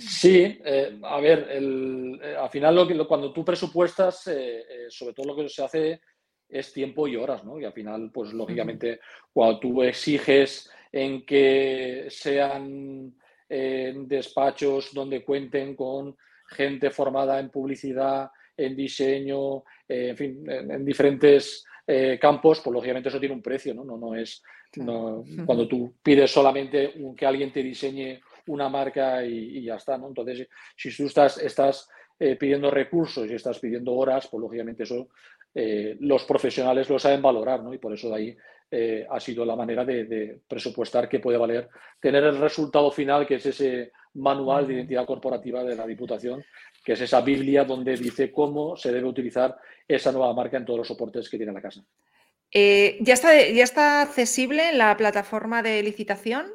Sí, 0.00 0.58
eh, 0.64 0.98
a 1.02 1.20
ver, 1.20 1.48
eh, 1.50 2.36
al 2.40 2.48
final 2.48 2.74
lo 2.74 3.06
cuando 3.06 3.30
tú 3.30 3.44
presupuestas, 3.44 4.28
sobre 4.88 5.12
todo 5.12 5.26
lo 5.26 5.36
que 5.36 5.50
se 5.50 5.62
hace 5.62 6.00
es 6.48 6.72
tiempo 6.72 7.06
y 7.06 7.16
horas, 7.16 7.44
¿no? 7.44 7.60
Y 7.60 7.66
al 7.66 7.74
final, 7.74 8.10
pues 8.12 8.32
lógicamente, 8.32 9.00
cuando 9.34 9.60
tú 9.60 9.82
exiges 9.82 10.70
en 10.92 11.24
que 11.24 12.06
sean 12.08 13.14
eh, 13.48 13.92
despachos 14.06 14.92
donde 14.92 15.24
cuenten 15.24 15.74
con 15.74 16.16
gente 16.48 16.90
formada 16.90 17.38
en 17.38 17.50
publicidad, 17.50 18.30
en 18.56 18.76
diseño, 18.76 19.64
eh, 19.88 20.10
en 20.10 20.16
fin, 20.16 20.44
en, 20.48 20.84
diferentes 20.84 21.64
eh, 21.86 22.18
campos, 22.20 22.60
pues 22.60 22.74
lógicamente 22.74 23.08
eso 23.08 23.20
tiene 23.20 23.34
un 23.34 23.42
precio, 23.42 23.74
¿no? 23.74 23.84
No, 23.84 23.96
no 23.96 24.14
es 24.14 24.42
cuando 25.44 25.66
tú 25.66 25.94
pides 26.00 26.30
solamente 26.30 26.94
que 27.16 27.26
alguien 27.26 27.52
te 27.52 27.60
diseñe 27.60 28.20
una 28.46 28.68
marca 28.68 29.24
y, 29.24 29.64
ya 29.64 29.74
está, 29.74 29.98
¿no? 29.98 30.06
Entonces, 30.06 30.46
si 30.76 30.96
tú 30.96 31.06
estás, 31.06 31.38
estás 31.38 31.88
pidiendo 32.16 32.70
recursos 32.70 33.28
y 33.28 33.34
estás 33.34 33.58
pidiendo 33.58 33.92
horas, 33.94 34.28
pues 34.30 34.40
lógicamente 34.40 34.84
eso 34.84 35.08
los 35.52 36.22
profesionales 36.22 36.88
lo 36.88 37.00
saben 37.00 37.20
valorar, 37.20 37.64
¿no? 37.64 37.74
Y 37.74 37.78
por 37.78 37.92
eso 37.92 38.10
de 38.10 38.14
ahí 38.14 38.36
eh, 38.70 39.06
ha 39.10 39.18
sido 39.18 39.44
la 39.44 39.56
manera 39.56 39.84
de, 39.84 40.40
presupuestar 40.46 41.08
que 41.08 41.18
puede 41.18 41.38
valer 41.38 41.68
tener 42.00 42.22
el 42.24 42.38
resultado 42.38 42.90
final, 42.90 43.26
que 43.26 43.36
es 43.36 43.46
ese 43.46 43.92
manual 44.14 44.66
de 44.66 44.74
identidad 44.74 45.06
corporativa 45.06 45.64
de 45.64 45.74
la 45.74 45.86
Diputación, 45.86 46.44
que 46.84 46.92
es 46.92 47.00
esa 47.00 47.20
Biblia 47.20 47.64
donde 47.64 47.96
dice 47.96 48.30
cómo 48.32 48.76
se 48.76 48.92
debe 48.92 49.08
utilizar 49.08 49.56
esa 49.86 50.12
nueva 50.12 50.32
marca 50.34 50.56
en 50.56 50.64
todos 50.64 50.78
los 50.78 50.88
soportes 50.88 51.28
que 51.28 51.36
tiene 51.36 51.52
la 51.52 51.60
casa. 51.60 51.82
Eh, 52.52 52.98
¿ya, 53.00 53.14
está, 53.14 53.48
¿Ya 53.48 53.64
está 53.64 54.02
accesible 54.02 54.72
la 54.72 54.96
plataforma 54.96 55.62
de 55.62 55.82
licitación? 55.82 56.46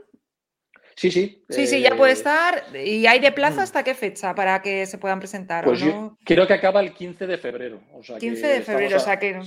Sí, 0.96 1.12
sí. 1.12 1.44
Sí, 1.50 1.68
sí, 1.68 1.82
ya 1.82 1.96
puede 1.96 2.14
eh, 2.14 2.16
estar. 2.16 2.64
¿Y 2.74 3.06
hay 3.06 3.20
de 3.20 3.34
plazo 3.34 3.58
mm. 3.58 3.64
hasta 3.64 3.84
qué 3.84 3.94
fecha 3.94 4.34
para 4.34 4.62
que 4.62 4.86
se 4.86 4.98
puedan 4.98 5.20
presentar? 5.20 5.66
Pues 5.66 5.84
creo 6.24 6.48
que 6.48 6.54
acaba 6.54 6.80
el 6.80 6.94
15 6.94 7.28
de 7.28 7.38
febrero. 7.38 7.82
15 8.18 8.48
de 8.48 8.62
febrero, 8.62 8.98
o 8.98 9.00
sea 9.00 9.20
que. 9.20 9.40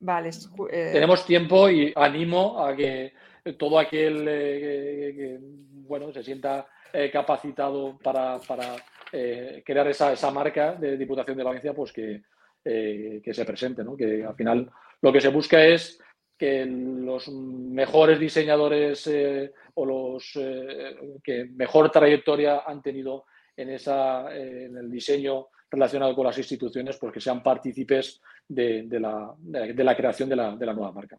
Vale. 0.00 0.30
Eh, 0.70 0.90
Tenemos 0.92 1.26
tiempo 1.26 1.68
y 1.68 1.92
animo 1.94 2.64
a 2.64 2.74
que 2.74 3.12
todo 3.58 3.78
aquel 3.78 4.26
eh, 4.26 5.14
que, 5.14 5.38
bueno, 5.40 6.12
se 6.12 6.22
sienta 6.22 6.66
capacitado 7.12 7.98
para, 8.02 8.40
crear 9.10 9.88
esa, 9.88 10.14
esa, 10.14 10.30
marca 10.30 10.72
de 10.76 10.96
Diputación 10.96 11.36
de 11.36 11.44
Valencia, 11.44 11.74
pues 11.74 11.92
que, 11.92 12.22
que 12.64 13.34
se 13.34 13.44
presente, 13.44 13.84
¿no? 13.84 13.94
Que 13.94 14.24
al 14.24 14.34
final 14.34 14.70
lo 15.02 15.12
que 15.12 15.20
se 15.20 15.28
busca 15.28 15.62
es 15.62 16.00
que 16.38 16.66
los 16.66 17.28
mejores 17.28 18.20
diseñadores 18.20 19.06
eh, 19.06 19.52
o 19.74 19.86
los 19.86 20.32
eh, 20.36 21.18
que 21.22 21.46
mejor 21.46 21.90
trayectoria 21.90 22.62
han 22.66 22.82
tenido 22.82 23.24
en, 23.56 23.70
esa, 23.70 24.34
en 24.34 24.76
el 24.76 24.90
diseño 24.90 25.48
relacionado 25.70 26.14
con 26.14 26.26
las 26.26 26.38
instituciones, 26.38 26.96
porque 26.96 27.20
sean 27.20 27.42
partícipes 27.42 28.20
de, 28.46 28.86
la, 28.90 29.34
de, 29.38 29.84
la, 29.84 29.96
creación 29.96 30.28
de 30.28 30.36
la, 30.36 30.54
de 30.56 30.66
la, 30.66 30.74
nueva 30.74 30.92
marca. 30.92 31.18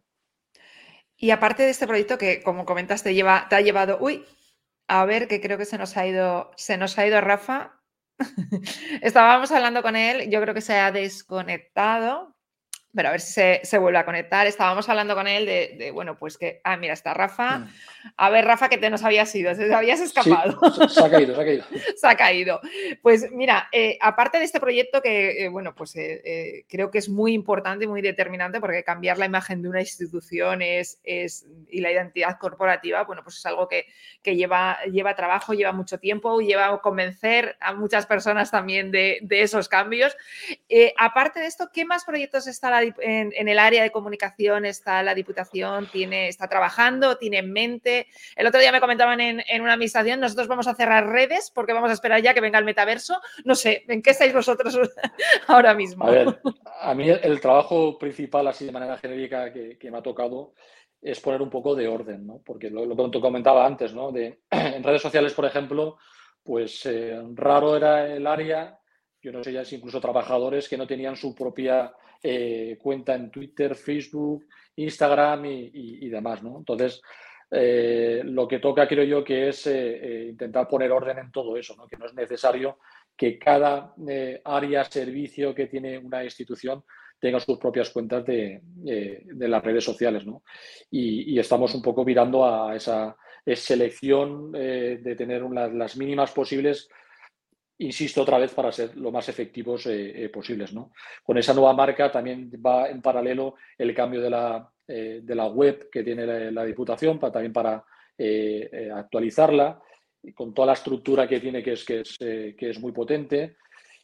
Y 1.16 1.30
aparte 1.30 1.64
de 1.64 1.70
este 1.70 1.86
proyecto 1.86 2.16
que, 2.16 2.42
como 2.42 2.64
comentaste, 2.64 3.14
lleva, 3.14 3.46
te 3.48 3.56
ha 3.56 3.60
llevado, 3.60 3.98
uy, 4.00 4.24
a 4.86 5.04
ver, 5.04 5.28
que 5.28 5.40
creo 5.40 5.58
que 5.58 5.64
se 5.64 5.78
nos 5.78 5.96
ha 5.96 6.06
ido, 6.06 6.50
se 6.56 6.76
nos 6.78 6.98
ha 6.98 7.06
ido 7.06 7.20
Rafa. 7.20 7.74
Estábamos 9.02 9.52
hablando 9.52 9.82
con 9.82 9.96
él, 9.96 10.30
yo 10.30 10.40
creo 10.40 10.54
que 10.54 10.60
se 10.60 10.74
ha 10.74 10.90
desconectado, 10.92 12.34
pero 12.98 13.10
a 13.10 13.12
ver 13.12 13.20
si 13.20 13.32
se, 13.62 13.78
vuelve 13.78 13.98
a 14.00 14.04
conectar. 14.04 14.44
Estábamos 14.48 14.88
hablando 14.88 15.14
con 15.14 15.28
él 15.28 15.46
de, 15.46 15.92
bueno, 15.94 16.18
pues 16.18 16.36
que, 16.36 16.60
ah, 16.64 16.76
mira, 16.76 16.94
está 16.94 17.14
Rafa. 17.14 17.60
Mm. 17.60 17.68
A 18.16 18.28
ver, 18.28 18.44
Rafa, 18.44 18.68
que 18.68 18.76
te 18.76 18.90
nos 18.90 19.04
habías 19.04 19.32
ido, 19.36 19.54
te 19.54 19.72
habías 19.72 20.00
escapado. 20.00 20.58
se 20.88 21.04
ha 21.04 21.08
caído, 21.08 21.36
se 21.36 21.40
ha 21.40 21.44
caído. 21.44 21.64
se 21.96 22.06
ha 22.08 22.16
caído. 22.16 22.60
Pues 23.00 23.30
mira, 23.30 23.68
eh, 23.70 23.98
aparte 24.00 24.38
de 24.38 24.44
este 24.44 24.58
proyecto 24.58 25.00
que, 25.00 25.44
eh, 25.44 25.48
bueno, 25.48 25.76
pues 25.76 25.94
eh, 25.94 26.64
creo 26.68 26.90
que 26.90 26.98
es 26.98 27.08
muy 27.08 27.34
importante 27.34 27.84
y 27.84 27.86
muy 27.86 28.02
determinante 28.02 28.58
porque 28.58 28.82
cambiar 28.82 29.16
la 29.16 29.26
imagen 29.26 29.62
de 29.62 29.68
una 29.68 29.80
institución 29.80 30.60
es, 30.60 30.98
es 31.04 31.46
y 31.68 31.80
la 31.80 31.92
identidad 31.92 32.36
corporativa, 32.36 33.04
bueno, 33.04 33.22
pues 33.22 33.36
es 33.36 33.46
algo 33.46 33.68
que, 33.68 33.86
lleva, 34.24 34.78
lleva 34.90 35.14
trabajo, 35.14 35.54
lleva 35.54 35.70
mucho 35.70 35.98
tiempo, 35.98 36.40
lleva 36.40 36.80
convencer 36.80 37.56
a 37.60 37.74
muchas 37.74 38.06
personas 38.06 38.50
también 38.50 38.90
de, 38.90 39.20
de 39.22 39.42
esos 39.42 39.68
cambios. 39.68 40.16
aparte 40.96 41.38
de 41.38 41.46
esto, 41.46 41.70
¿qué 41.72 41.84
más 41.84 42.04
proyectos 42.04 42.48
está 42.48 42.70
en, 43.00 43.48
el 43.48 43.58
área 43.58 43.82
de 43.82 43.90
comunicación 43.90 44.64
está 44.64 45.02
la 45.02 45.14
Diputación, 45.14 45.88
tiene, 45.90 46.28
está 46.28 46.48
trabajando, 46.48 47.16
tiene 47.16 47.38
en 47.38 47.52
mente. 47.52 48.06
El 48.36 48.46
otro 48.46 48.60
día 48.60 48.72
me 48.72 48.80
comentaban 48.80 49.20
en, 49.20 49.42
una 49.60 49.72
administración, 49.72 50.20
nosotros 50.20 50.48
vamos 50.48 50.68
a 50.68 50.74
cerrar 50.74 51.08
redes 51.08 51.50
porque 51.54 51.72
vamos 51.72 51.90
a 51.90 51.94
esperar 51.94 52.22
ya 52.22 52.34
que 52.34 52.40
venga 52.40 52.58
el 52.58 52.64
metaverso. 52.64 53.20
No 53.44 53.54
sé, 53.54 53.84
¿en 53.88 54.02
qué 54.02 54.10
estáis 54.10 54.32
vosotros 54.32 54.78
ahora 55.46 55.74
mismo? 55.74 56.06
A 56.06 56.10
ver, 56.10 56.40
a 56.80 56.94
mí 56.94 57.08
el, 57.08 57.40
trabajo 57.40 57.98
principal, 57.98 58.46
así 58.48 58.66
de 58.66 58.72
manera 58.72 58.98
genérica, 58.98 59.52
que, 59.52 59.90
me 59.90 59.98
ha 59.98 60.02
tocado 60.02 60.54
es 61.00 61.20
poner 61.20 61.40
un 61.40 61.50
poco 61.50 61.74
de 61.74 61.86
orden, 61.86 62.26
¿no? 62.26 62.42
Porque 62.44 62.70
lo, 62.70 62.84
lo 62.84 63.10
que 63.10 63.20
comentaba 63.20 63.64
antes, 63.64 63.94
¿no? 63.94 64.10
De, 64.10 64.40
en 64.50 64.82
redes 64.82 65.00
sociales, 65.00 65.32
por 65.32 65.44
ejemplo, 65.44 65.96
pues 66.42 66.86
eh, 66.86 67.20
raro 67.34 67.76
era 67.76 68.06
el 68.06 68.26
área, 68.26 68.78
yo 69.28 69.32
no 69.36 69.44
sé 69.44 69.52
ya 69.52 69.62
si 69.62 69.76
incluso 69.76 70.00
trabajadores 70.00 70.66
que 70.70 70.78
no 70.78 70.86
tenían 70.86 71.14
su 71.14 71.34
propia 71.34 71.92
eh, 72.22 72.78
cuenta 72.80 73.14
en 73.14 73.30
Twitter, 73.30 73.74
Facebook, 73.74 74.46
Instagram 74.76 75.44
y, 75.44 76.08
demás, 76.08 76.42
¿no? 76.42 76.56
Entonces, 76.56 77.02
eh, 77.50 78.22
lo 78.24 78.48
que 78.48 78.58
toca, 78.58 78.88
creo 78.88 79.04
yo, 79.04 79.22
que 79.22 79.50
es 79.50 79.66
eh, 79.66 80.28
intentar 80.30 80.66
poner 80.66 80.90
orden 80.92 81.18
en 81.18 81.30
todo 81.30 81.58
eso, 81.58 81.76
¿no? 81.76 81.86
Que 81.86 81.98
no 81.98 82.06
es 82.06 82.14
necesario 82.14 82.78
que 83.14 83.38
cada 83.38 83.92
área, 84.44 84.84
servicio 84.84 85.54
que 85.54 85.66
tiene 85.66 85.98
una 85.98 86.24
institución 86.24 86.82
tenga 87.20 87.38
sus 87.38 87.58
propias 87.58 87.90
cuentas 87.90 88.24
de, 88.24 88.62
las 88.84 89.62
redes 89.62 89.84
sociales, 89.84 90.24
¿no? 90.24 90.42
Y, 90.90 91.38
estamos 91.38 91.74
un 91.74 91.82
poco 91.82 92.02
mirando 92.02 92.46
a 92.46 92.74
esa 92.74 93.14
selección 93.44 94.52
de 94.52 95.14
tener 95.18 95.42
las 95.42 95.96
mínimas 95.98 96.32
posibles 96.32 96.88
insisto 97.78 98.22
otra 98.22 98.38
vez, 98.38 98.52
para 98.54 98.72
ser 98.72 98.96
lo 98.96 99.10
más 99.10 99.28
efectivos 99.28 99.86
eh, 99.86 100.24
eh, 100.24 100.28
posibles. 100.28 100.72
¿no? 100.72 100.92
Con 101.22 101.38
esa 101.38 101.54
nueva 101.54 101.72
marca 101.74 102.10
también 102.10 102.50
va 102.64 102.88
en 102.88 103.00
paralelo 103.00 103.54
el 103.76 103.94
cambio 103.94 104.20
de 104.20 104.30
la, 104.30 104.70
eh, 104.86 105.20
de 105.22 105.34
la 105.34 105.46
web 105.46 105.88
que 105.90 106.02
tiene 106.02 106.50
la, 106.50 106.64
Diputación, 106.64 107.18
para, 107.18 107.32
también 107.32 107.52
para 107.52 107.84
actualizarla, 108.94 109.80
con 110.34 110.52
toda 110.52 110.66
la 110.66 110.72
estructura 110.72 111.28
que 111.28 111.38
tiene, 111.38 111.62
que 111.62 111.72
es, 111.72 111.84
que 111.84 112.00
es, 112.00 112.16
que 112.18 112.70
es 112.70 112.80
muy 112.80 112.90
potente. 112.90 113.56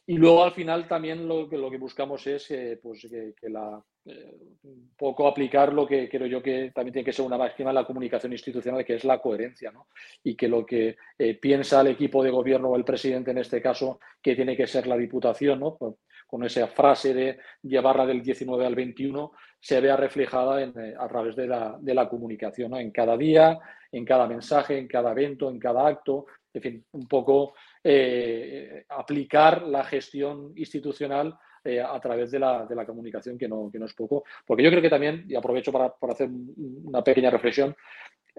Y 0.07 0.17
luego 0.17 0.43
al 0.43 0.53
final 0.53 0.87
también 0.87 1.27
lo 1.27 1.49
que, 1.49 1.57
lo 1.57 1.69
que 1.69 1.77
buscamos 1.77 2.25
es 2.27 2.47
pues, 2.81 3.07
que, 3.09 3.49
la, 3.49 3.83
un 4.05 4.91
poco 4.97 5.27
aplicar 5.27 5.73
lo 5.73 5.85
que 5.87 6.07
creo 6.09 6.27
yo 6.27 6.41
que 6.41 6.71
también 6.73 6.93
tiene 6.93 7.05
que 7.05 7.13
ser 7.13 7.25
una 7.25 7.37
máxima 7.37 7.71
en 7.71 7.75
la 7.75 7.85
comunicación 7.85 8.31
institucional, 8.31 8.85
que 8.85 8.95
es 8.95 9.03
la 9.03 9.19
coherencia, 9.19 9.71
¿no? 9.71 9.87
Y 10.23 10.35
que 10.35 10.47
lo 10.47 10.65
que 10.65 10.95
eh, 11.17 11.35
piensa 11.35 11.81
el 11.81 11.87
equipo 11.87 12.23
de 12.23 12.31
gobierno 12.31 12.69
o 12.69 12.75
el 12.75 12.85
presidente 12.85 13.31
en 13.31 13.39
este 13.39 13.61
caso, 13.61 13.99
que 14.21 14.35
tiene 14.35 14.55
que 14.55 14.67
ser 14.67 14.87
la 14.87 14.97
Diputación, 14.97 15.59
¿no? 15.59 15.77
Con 16.27 16.43
esa 16.43 16.67
frase 16.67 17.13
de 17.13 17.39
llevarla 17.61 18.05
del 18.05 18.21
19 18.21 18.65
al 18.65 18.75
21, 18.75 19.31
se 19.59 19.81
vea 19.81 19.95
reflejada 19.95 20.61
eh, 20.61 20.93
a 20.97 21.07
través 21.07 21.35
de 21.35 21.47
la, 21.47 21.77
de 21.79 21.93
la 21.93 22.07
comunicación. 22.07 22.75
En 22.75 22.91
cada 22.91 23.17
día, 23.17 23.59
en 23.91 24.05
cada 24.05 24.27
mensaje, 24.27 24.77
en 24.77 24.87
cada 24.87 25.11
evento, 25.11 25.49
en 25.49 25.59
cada 25.59 25.87
acto, 25.87 26.25
en 26.53 26.61
fin, 26.61 26.85
un 26.93 27.07
poco 27.07 27.53
eh, 27.83 28.85
aplicar 28.89 29.63
la 29.63 29.83
gestión 29.83 30.53
institucional 30.55 31.37
eh, 31.65 31.81
a 31.81 31.99
través 31.99 32.31
de 32.31 32.39
la, 32.39 32.65
de 32.65 32.75
la, 32.75 32.85
comunicación, 32.85 33.37
que 33.37 33.47
no, 33.47 33.69
que 33.71 33.79
no 33.79 33.85
es 33.85 33.93
poco. 33.93 34.23
Porque 34.45 34.63
yo 34.63 34.69
creo 34.69 34.81
que 34.81 34.89
también, 34.89 35.25
y 35.27 35.35
aprovecho 35.35 35.71
para, 35.71 35.93
para 35.93 36.13
hacer 36.13 36.29
una 36.29 37.03
pequeña 37.03 37.31
reflexión, 37.31 37.75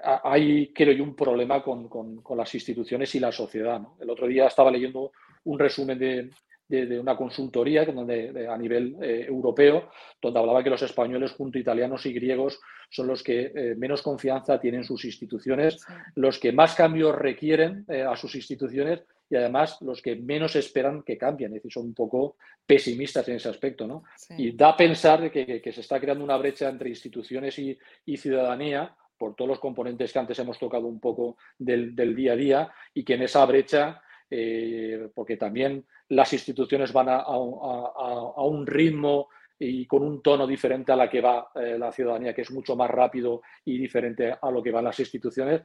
hay, 0.02 0.72
creo 0.72 0.92
yo, 0.92 1.04
un 1.04 1.16
problema 1.16 1.62
con, 1.62 1.88
con, 1.88 2.22
las 2.36 2.54
instituciones 2.54 3.14
y 3.14 3.20
la 3.20 3.32
sociedad. 3.32 3.80
El 4.00 4.10
otro 4.10 4.26
día 4.26 4.46
estaba 4.46 4.70
leyendo 4.70 5.12
un 5.44 5.58
resumen 5.58 5.98
de, 5.98 6.30
de, 6.68 6.98
una 6.98 7.16
consultoría 7.16 7.85
donde, 7.85 8.48
a 8.48 8.57
nivel 8.57 8.96
eh, 9.00 9.26
europeo, 9.29 9.88
donde 10.20 10.40
hablaba 10.40 10.64
que 10.64 10.70
los 10.70 10.83
españoles 10.83 11.33
junto 11.33 11.59
a 11.59 11.61
italianos 11.61 12.05
y 12.07 12.12
griegos 12.12 12.61
son 12.90 13.07
los 13.07 13.22
que 13.22 13.52
eh, 13.55 13.74
menos 13.76 14.02
confianza 14.02 14.61
tienen 14.61 14.85
sus 14.85 15.05
instituciones, 15.05 15.85
los 16.14 16.38
que 16.38 16.52
más 16.52 16.74
cambios 16.74 17.14
requieren 17.14 17.85
a 17.88 18.16
sus 18.16 18.35
instituciones 18.35 19.05
y 19.29 19.37
además 19.37 19.79
los 19.83 20.00
que 20.00 20.16
menos 20.16 20.55
esperan 20.57 21.02
que 21.02 21.18
cambien, 21.18 21.50
es 21.50 21.55
decir, 21.57 21.72
son 21.72 21.87
un 21.87 21.94
poco 21.94 22.37
pesimistas 22.64 23.29
en 23.29 23.37
ese 23.37 23.48
aspecto. 23.48 23.87
¿no? 23.87 24.05
Y 24.37 24.52
da 24.52 24.70
a 24.70 24.76
pensar 24.76 25.31
que, 25.31 25.61
que, 25.61 25.72
se 25.72 25.81
está 25.81 26.00
creando 26.00 26.24
una 26.24 26.37
brecha 26.37 26.68
entre 26.68 26.88
instituciones 26.88 27.59
y, 27.59 27.76
y, 28.05 28.16
ciudadanía 28.16 28.94
por 29.18 29.35
todos 29.35 29.48
los 29.48 29.61
componentes 29.61 30.12
que 30.12 30.18
antes 30.18 30.38
hemos 30.38 30.59
tocado 30.59 30.87
un 30.87 31.00
poco 31.00 31.37
del, 31.59 31.96
del 31.96 32.14
día 32.14 32.33
a 32.33 32.37
día 32.37 32.72
y 32.94 33.05
que 33.05 33.14
en 33.14 33.22
esa 33.22 33.44
brecha, 33.46 34.00
eh, 34.30 35.08
porque 35.14 35.36
también 35.36 35.84
las 36.08 36.32
instituciones 36.32 36.92
van 36.92 37.08
a, 37.08 37.18
a, 37.18 38.42
un 38.44 38.66
ritmo 38.66 39.28
y 39.58 39.86
con 39.86 40.02
un 40.02 40.22
tono 40.22 40.46
diferente 40.46 40.92
a 40.92 40.96
la 40.96 41.08
que 41.08 41.20
va 41.20 41.48
eh, 41.54 41.76
la 41.78 41.92
ciudadanía, 41.92 42.34
que 42.34 42.42
es 42.42 42.50
mucho 42.50 42.76
más 42.76 42.90
rápido 42.90 43.42
y 43.64 43.78
diferente 43.78 44.36
a 44.40 44.50
lo 44.50 44.62
que 44.62 44.70
van 44.70 44.84
las 44.84 44.98
instituciones, 45.00 45.62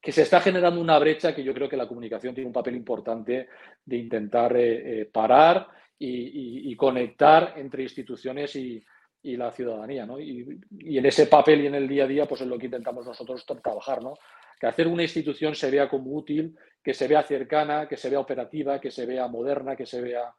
que 0.00 0.12
se 0.12 0.22
está 0.22 0.40
generando 0.40 0.80
una 0.80 0.98
brecha 0.98 1.34
que 1.34 1.44
yo 1.44 1.52
creo 1.54 1.68
que 1.68 1.76
la 1.76 1.88
comunicación 1.88 2.34
tiene 2.34 2.48
un 2.48 2.52
papel 2.52 2.76
importante 2.76 3.48
de 3.84 3.96
intentar 3.96 4.56
eh, 4.56 5.08
parar 5.12 5.68
y, 5.98 6.74
conectar 6.76 7.54
entre 7.56 7.82
instituciones 7.82 8.54
y, 8.54 8.82
la 9.22 9.50
ciudadanía. 9.52 10.06
¿no? 10.06 10.18
Y, 10.18 10.58
en 10.80 11.06
ese 11.06 11.26
papel 11.26 11.62
y 11.62 11.66
en 11.66 11.74
el 11.74 11.88
día 11.88 12.04
a 12.04 12.08
día, 12.08 12.26
pues 12.26 12.40
es 12.40 12.46
lo 12.46 12.58
que 12.58 12.66
intentamos 12.66 13.06
nosotros 13.06 13.44
trabajar. 13.62 14.02
¿no? 14.02 14.14
Que 14.60 14.66
hacer 14.66 14.88
una 14.88 15.02
institución 15.02 15.54
se 15.54 15.70
vea 15.70 15.88
como 15.88 16.12
útil, 16.12 16.56
que 16.82 16.94
se 16.94 17.08
vea 17.08 17.22
cercana, 17.22 17.88
que 17.88 17.96
se 17.96 18.10
vea 18.10 18.20
operativa, 18.20 18.80
que 18.80 18.90
se 18.90 19.06
vea 19.06 19.28
moderna, 19.28 19.76
que 19.76 19.86
se 19.86 20.00
vea 20.00 20.32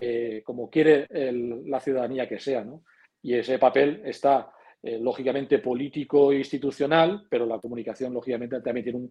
eh, 0.00 0.42
como 0.44 0.68
quiere 0.70 1.06
la 1.10 1.80
ciudadanía 1.80 2.28
que 2.28 2.38
sea. 2.38 2.64
¿no? 2.64 2.82
Y 3.22 3.34
ese 3.34 3.58
papel 3.58 4.02
está 4.04 4.50
eh, 4.86 4.98
lógicamente 5.00 5.58
político 5.58 6.30
e 6.30 6.38
institucional, 6.38 7.26
pero 7.28 7.44
la 7.44 7.58
comunicación, 7.58 8.14
lógicamente, 8.14 8.60
también 8.60 8.84
tiene 8.84 9.08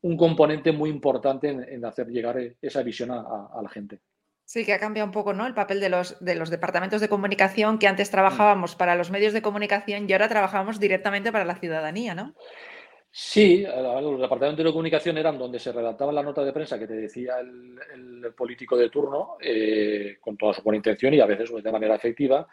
un, 0.00 0.16
componente 0.16 0.72
muy 0.72 0.88
importante 0.88 1.48
en, 1.50 1.84
hacer 1.84 2.06
llegar 2.06 2.38
e, 2.38 2.56
esa 2.62 2.82
visión 2.82 3.10
a, 3.10 3.60
la 3.62 3.68
gente. 3.68 3.98
Sí, 4.48 4.64
que 4.64 4.72
ha 4.72 4.78
cambiado 4.78 5.06
un 5.06 5.12
poco 5.12 5.34
¿no? 5.34 5.46
el 5.46 5.52
papel 5.52 5.78
de 5.78 5.90
los, 5.90 6.18
de 6.24 6.34
los 6.34 6.48
departamentos 6.48 7.02
de 7.02 7.08
comunicación, 7.10 7.78
que 7.78 7.86
antes 7.86 8.10
trabajábamos 8.10 8.76
para 8.76 8.94
los 8.94 9.10
medios 9.10 9.34
de 9.34 9.42
comunicación 9.42 10.08
y 10.08 10.12
ahora 10.14 10.26
trabajamos 10.26 10.80
directamente 10.80 11.30
para 11.30 11.44
la 11.44 11.56
ciudadanía, 11.56 12.14
¿no? 12.14 12.34
Sí, 13.10 13.66
los 13.66 14.18
departamentos 14.18 14.64
de 14.64 14.72
comunicación 14.72 15.18
eran 15.18 15.38
donde 15.38 15.58
se 15.58 15.70
redactaba 15.70 16.12
la 16.12 16.22
nota 16.22 16.42
de 16.46 16.54
prensa 16.54 16.78
que 16.78 16.86
te 16.86 16.94
decía 16.94 17.34
el, 17.40 18.32
político 18.34 18.74
de 18.78 18.88
turno, 18.88 19.36
eh, 19.38 20.16
con 20.18 20.38
toda 20.38 20.54
su 20.54 20.62
buena 20.62 20.78
intención 20.78 21.12
y 21.12 21.20
a 21.20 21.26
veces 21.26 21.50
pues, 21.50 21.62
de 21.62 21.72
manera 21.72 21.96
efectiva, 21.96 22.48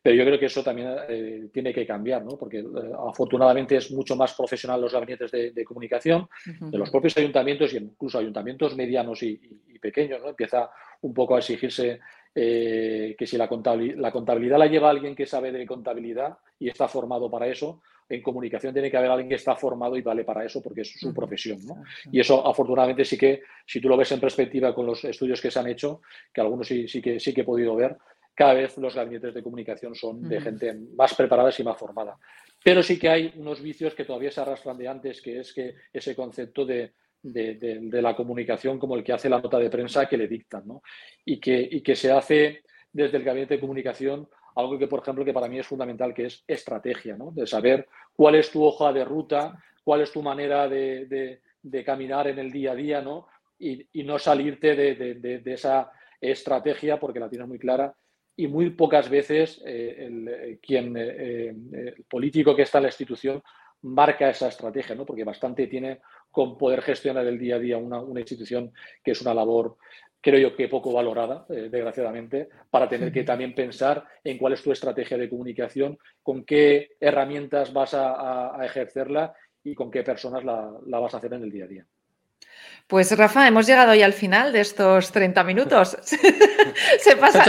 pero 0.00 0.14
yo 0.14 0.24
creo 0.24 0.38
que 0.38 0.46
eso 0.46 0.62
también 0.62 0.96
eh, 1.08 1.48
tiene 1.52 1.74
que 1.74 1.84
cambiar, 1.84 2.24
¿no? 2.24 2.38
porque 2.38 2.60
eh, 2.60 2.92
afortunadamente 3.08 3.76
es 3.76 3.90
mucho 3.90 4.14
más 4.14 4.34
profesional 4.34 4.80
los 4.80 4.92
gabinetes 4.92 5.32
de, 5.32 5.64
comunicación 5.64 6.28
de 6.44 6.78
los 6.78 6.90
propios 6.90 7.16
ayuntamientos 7.16 7.74
y 7.74 7.78
incluso 7.78 8.18
ayuntamientos 8.18 8.76
medianos 8.76 9.20
y, 9.24 9.40
pequeños. 9.80 10.20
¿no? 10.20 10.28
Empieza 10.28 10.70
un 11.02 11.14
poco 11.14 11.34
a 11.34 11.38
exigirse 11.38 12.00
eh, 12.34 13.14
que 13.18 13.26
si 13.26 13.36
la 13.36 13.48
contabilidad, 13.48 13.96
la 13.98 14.12
contabilidad 14.12 14.58
la 14.58 14.66
lleva 14.66 14.90
alguien 14.90 15.16
que 15.16 15.26
sabe 15.26 15.50
de 15.50 15.66
contabilidad 15.66 16.38
y 16.58 16.68
está 16.68 16.86
formado 16.88 17.30
para 17.30 17.46
eso, 17.46 17.82
en 18.08 18.22
comunicación 18.22 18.72
tiene 18.72 18.90
que 18.90 18.96
haber 18.96 19.10
alguien 19.10 19.28
que 19.28 19.36
está 19.36 19.54
formado 19.54 19.96
y 19.96 20.02
vale 20.02 20.24
para 20.24 20.44
eso 20.44 20.60
porque 20.60 20.82
es 20.82 20.92
su 20.98 21.14
profesión. 21.14 21.64
¿no? 21.64 21.82
Y 22.10 22.20
eso 22.20 22.46
afortunadamente 22.46 23.04
sí 23.04 23.16
que, 23.16 23.42
si 23.64 23.80
tú 23.80 23.88
lo 23.88 23.96
ves 23.96 24.10
en 24.12 24.20
perspectiva 24.20 24.74
con 24.74 24.86
los 24.86 25.04
estudios 25.04 25.40
que 25.40 25.50
se 25.50 25.58
han 25.58 25.68
hecho, 25.68 26.02
que 26.32 26.40
algunos 26.40 26.66
sí, 26.66 26.88
sí, 26.88 27.00
que, 27.00 27.20
sí 27.20 27.32
que 27.32 27.42
he 27.42 27.44
podido 27.44 27.74
ver, 27.76 27.96
cada 28.34 28.54
vez 28.54 28.76
los 28.78 28.94
gabinetes 28.94 29.34
de 29.34 29.42
comunicación 29.42 29.94
son 29.94 30.28
de 30.28 30.40
gente 30.40 30.74
más 30.96 31.14
preparada 31.14 31.50
y 31.56 31.62
más 31.62 31.78
formada. 31.78 32.18
Pero 32.62 32.82
sí 32.82 32.98
que 32.98 33.08
hay 33.08 33.32
unos 33.36 33.62
vicios 33.62 33.94
que 33.94 34.04
todavía 34.04 34.30
se 34.30 34.40
arrastran 34.40 34.76
de 34.76 34.88
antes, 34.88 35.20
que 35.20 35.40
es 35.40 35.52
que 35.52 35.74
ese 35.92 36.16
concepto 36.16 36.64
de, 36.64 36.92
la 37.22 38.16
comunicación 38.16 38.78
como 38.78 38.96
el 38.96 39.04
que 39.04 39.12
hace 39.12 39.28
la 39.28 39.40
nota 39.40 39.58
de 39.58 39.70
prensa 39.70 40.06
que 40.06 40.16
le 40.16 40.28
dictan, 40.28 40.66
¿no? 40.66 40.82
Y 41.24 41.38
que, 41.38 41.68
y 41.70 41.80
que 41.82 41.94
se 41.94 42.10
hace 42.10 42.62
desde 42.92 43.18
el 43.18 43.24
gabinete 43.24 43.54
de 43.54 43.60
comunicación 43.60 44.28
algo 44.56 44.78
que, 44.78 44.88
por 44.88 45.00
ejemplo, 45.00 45.24
que 45.24 45.32
para 45.32 45.48
mí 45.48 45.58
es 45.58 45.66
fundamental, 45.66 46.12
que 46.12 46.26
es 46.26 46.44
estrategia, 46.46 47.16
¿no? 47.16 47.30
De 47.30 47.46
saber 47.46 47.86
cuál 48.14 48.34
es 48.34 48.50
tu 48.50 48.64
hoja 48.64 48.92
de 48.92 49.04
ruta, 49.04 49.62
cuál 49.84 50.00
es 50.00 50.12
tu 50.12 50.22
manera 50.22 50.68
de, 50.68 51.40
caminar 51.84 52.26
en 52.28 52.38
el 52.38 52.50
día 52.50 52.72
a 52.72 52.74
día, 52.74 53.00
¿no? 53.00 53.26
Y, 53.58 53.86
y 53.92 54.04
no 54.04 54.18
salirte 54.18 54.74
de, 54.74 55.42
esa 55.44 55.90
estrategia 56.20 56.98
porque 56.98 57.20
la 57.20 57.28
tienes 57.28 57.48
muy 57.48 57.58
clara 57.58 57.94
y 58.36 58.46
muy 58.46 58.70
pocas 58.70 59.08
veces 59.08 59.60
el, 59.64 60.58
quien, 60.62 60.96
el 60.96 62.04
político 62.08 62.56
que 62.56 62.62
está 62.62 62.78
en 62.78 62.84
la 62.84 62.88
institución 62.88 63.42
marca 63.82 64.28
esa 64.28 64.48
estrategia, 64.48 64.94
¿no? 64.94 65.06
porque 65.06 65.24
bastante 65.24 65.66
tiene 65.66 66.00
con 66.30 66.56
poder 66.56 66.82
gestionar 66.82 67.26
el 67.26 67.38
día 67.38 67.56
a 67.56 67.58
día 67.58 67.78
una, 67.78 68.00
una 68.00 68.20
institución 68.20 68.72
que 69.02 69.12
es 69.12 69.20
una 69.20 69.34
labor 69.34 69.76
creo 70.20 70.50
yo 70.50 70.56
que 70.56 70.68
poco 70.68 70.92
valorada, 70.92 71.46
eh, 71.48 71.68
desgraciadamente, 71.70 72.48
para 72.70 72.88
tener 72.88 73.12
que 73.12 73.24
también 73.24 73.54
pensar 73.54 74.04
en 74.22 74.38
cuál 74.38 74.52
es 74.52 74.62
tu 74.62 74.70
estrategia 74.70 75.16
de 75.16 75.30
comunicación, 75.30 75.98
con 76.22 76.44
qué 76.44 76.90
herramientas 77.00 77.72
vas 77.72 77.94
a, 77.94 78.58
ejercerla 78.62 79.34
y 79.64 79.74
con 79.74 79.90
qué 79.90 80.02
personas 80.02 80.44
la, 80.44 80.70
la 80.86 80.98
vas 80.98 81.14
a 81.14 81.16
hacer 81.16 81.32
en 81.32 81.44
el 81.44 81.50
día 81.50 81.64
a 81.64 81.68
día. 81.68 81.86
Pues 82.90 83.16
Rafa, 83.16 83.46
hemos 83.46 83.68
llegado 83.68 83.94
ya 83.94 84.04
al 84.04 84.12
final 84.12 84.52
de 84.52 84.62
estos 84.62 85.12
30 85.12 85.44
minutos. 85.44 85.96
se, 86.98 87.16
pasa, 87.16 87.44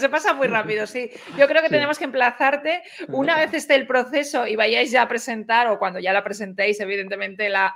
se, 0.00 0.08
pasa 0.08 0.34
muy 0.34 0.48
rápido, 0.48 0.84
sí. 0.84 1.08
Yo 1.36 1.46
creo 1.46 1.62
que 1.62 1.68
tenemos 1.68 1.96
que 1.96 2.02
emplazarte. 2.02 2.82
Una 3.06 3.36
vez 3.36 3.54
esté 3.54 3.76
el 3.76 3.86
proceso 3.86 4.48
y 4.48 4.56
vayáis 4.56 4.90
ya 4.90 5.02
a 5.02 5.08
presentar, 5.08 5.68
o 5.68 5.78
cuando 5.78 6.00
ya 6.00 6.12
la 6.12 6.24
presentéis, 6.24 6.80
evidentemente, 6.80 7.48
la, 7.48 7.72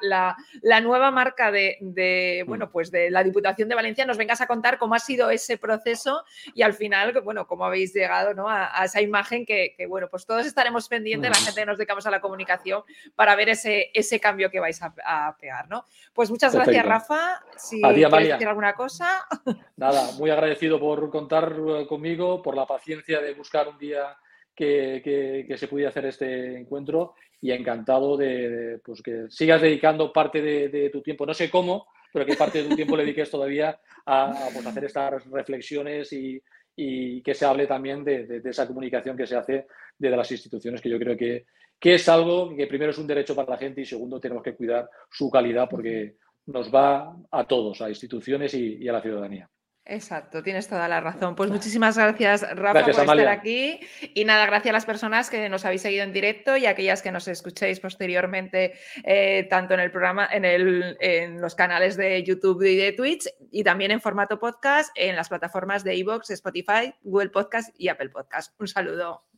nueva 0.82 1.12
marca 1.12 1.52
de, 1.52 2.42
bueno, 2.48 2.68
pues 2.72 2.90
de 2.90 3.08
la 3.08 3.22
Diputación 3.22 3.68
de 3.68 3.76
Valencia, 3.76 4.04
nos 4.04 4.18
vengas 4.18 4.40
a 4.40 4.48
contar 4.48 4.78
cómo 4.78 4.96
ha 4.96 4.98
sido 4.98 5.30
ese 5.30 5.56
proceso 5.56 6.24
y 6.52 6.62
al 6.62 6.74
final, 6.74 7.12
bueno, 7.20 7.46
cómo 7.46 7.64
habéis 7.64 7.94
llegado 7.94 8.48
a, 8.48 8.84
esa 8.84 9.00
imagen 9.00 9.46
que, 9.46 9.76
bueno, 9.88 10.08
pues 10.10 10.26
todos 10.26 10.46
estaremos 10.46 10.88
pendientes, 10.88 11.30
la 11.30 11.36
gente 11.36 11.60
que 11.60 11.66
nos 11.66 11.78
dedicamos 11.78 12.06
a 12.08 12.10
la 12.10 12.20
comunicación, 12.20 12.82
para 13.14 13.36
ver 13.36 13.50
ese, 13.50 13.92
ese 13.94 14.18
cambio 14.18 14.50
que 14.50 14.58
vais 14.58 14.82
a, 14.82 14.92
a 15.04 15.36
pegar, 15.36 15.61
¿no? 15.68 15.84
Pues 16.12 16.30
muchas 16.30 16.54
gracias, 16.54 16.84
Rafa. 16.84 17.42
Si 17.56 17.80
quieres 17.80 18.28
decir 18.28 18.48
alguna 18.48 18.74
cosa. 18.74 19.26
Nada, 19.76 20.12
muy 20.18 20.30
agradecido 20.30 20.78
por 20.78 21.10
contar 21.10 21.56
eh, 21.68 21.86
conmigo, 21.86 22.42
por 22.42 22.56
la 22.56 22.66
paciencia 22.66 23.20
de 23.20 23.34
buscar 23.34 23.68
un 23.68 23.78
día 23.78 24.16
que, 24.54 25.54
se 25.56 25.68
pudiera 25.68 25.90
hacer 25.90 26.06
este 26.06 26.58
encuentro 26.58 27.14
y 27.40 27.50
encantado 27.52 28.16
de, 28.16 28.80
pues, 28.84 29.02
que 29.02 29.26
sigas 29.28 29.62
dedicando 29.62 30.12
parte 30.12 30.40
de, 30.40 30.90
tu 30.90 31.02
tiempo, 31.02 31.26
no 31.26 31.34
sé 31.34 31.50
cómo, 31.50 31.86
pero 32.12 32.26
que 32.26 32.36
parte 32.36 32.62
de 32.62 32.68
tu 32.68 32.76
tiempo 32.76 32.96
le 32.96 33.04
dediques 33.04 33.30
todavía 33.30 33.78
a, 34.06 34.48
pues, 34.52 34.66
hacer 34.66 34.84
estas 34.84 35.24
reflexiones 35.30 36.12
y, 36.12 36.42
que 36.74 37.34
se 37.34 37.44
hable 37.44 37.66
también 37.66 38.02
de, 38.04 38.40
esa 38.44 38.66
comunicación 38.66 39.16
que 39.16 39.26
se 39.26 39.36
hace 39.36 39.66
desde 39.98 40.16
las 40.16 40.30
instituciones, 40.30 40.80
que 40.80 40.90
yo 40.90 40.98
creo 40.98 41.16
que, 41.16 41.46
que 41.82 41.94
es 41.94 42.08
algo 42.08 42.54
que 42.54 42.68
primero 42.68 42.92
es 42.92 42.98
un 42.98 43.08
derecho 43.08 43.34
para 43.34 43.50
la 43.50 43.58
gente 43.58 43.80
y 43.80 43.84
segundo 43.84 44.20
tenemos 44.20 44.44
que 44.44 44.54
cuidar 44.54 44.88
su 45.10 45.28
calidad 45.28 45.68
porque 45.68 46.14
nos 46.46 46.72
va 46.72 47.16
a 47.28 47.44
todos, 47.44 47.82
a 47.82 47.88
instituciones 47.88 48.54
y, 48.54 48.88
a 48.88 48.92
la 48.92 49.02
ciudadanía. 49.02 49.50
Exacto, 49.84 50.44
tienes 50.44 50.68
toda 50.68 50.86
la 50.86 51.00
razón. 51.00 51.34
Pues 51.34 51.50
muchísimas 51.50 51.98
gracias, 51.98 52.48
Rafa, 52.54 52.82
por 52.82 52.90
estar 52.90 53.26
aquí. 53.26 53.80
Y 54.14 54.24
nada, 54.24 54.46
gracias 54.46 54.70
a 54.70 54.74
las 54.74 54.86
personas 54.86 55.28
que 55.28 55.48
nos 55.48 55.64
habéis 55.64 55.82
seguido 55.82 56.04
en 56.04 56.12
directo 56.12 56.56
y 56.56 56.66
a 56.66 56.70
aquellas 56.70 57.02
que 57.02 57.10
nos 57.10 57.26
escuchéis 57.26 57.80
posteriormente, 57.80 58.74
eh, 59.02 59.48
tanto 59.50 59.74
en 59.74 59.80
el 59.80 59.90
programa, 59.90 60.28
en, 60.30 60.44
el, 60.44 60.96
en, 61.00 61.40
los 61.40 61.56
canales 61.56 61.96
de 61.96 62.22
YouTube 62.22 62.62
y 62.62 62.76
de 62.76 62.92
Twitch, 62.92 63.28
y 63.50 63.64
también 63.64 63.90
en 63.90 64.00
formato 64.00 64.38
podcast 64.38 64.92
en 64.94 65.16
las 65.16 65.28
plataformas 65.28 65.82
de 65.82 65.96
iVoox, 65.96 66.30
Spotify, 66.30 66.94
Google 67.02 67.30
Podcast 67.30 67.74
y 67.76 67.88
Apple 67.88 68.10
Podcast. 68.10 68.54
Un 68.60 68.68
saludo. 68.68 69.31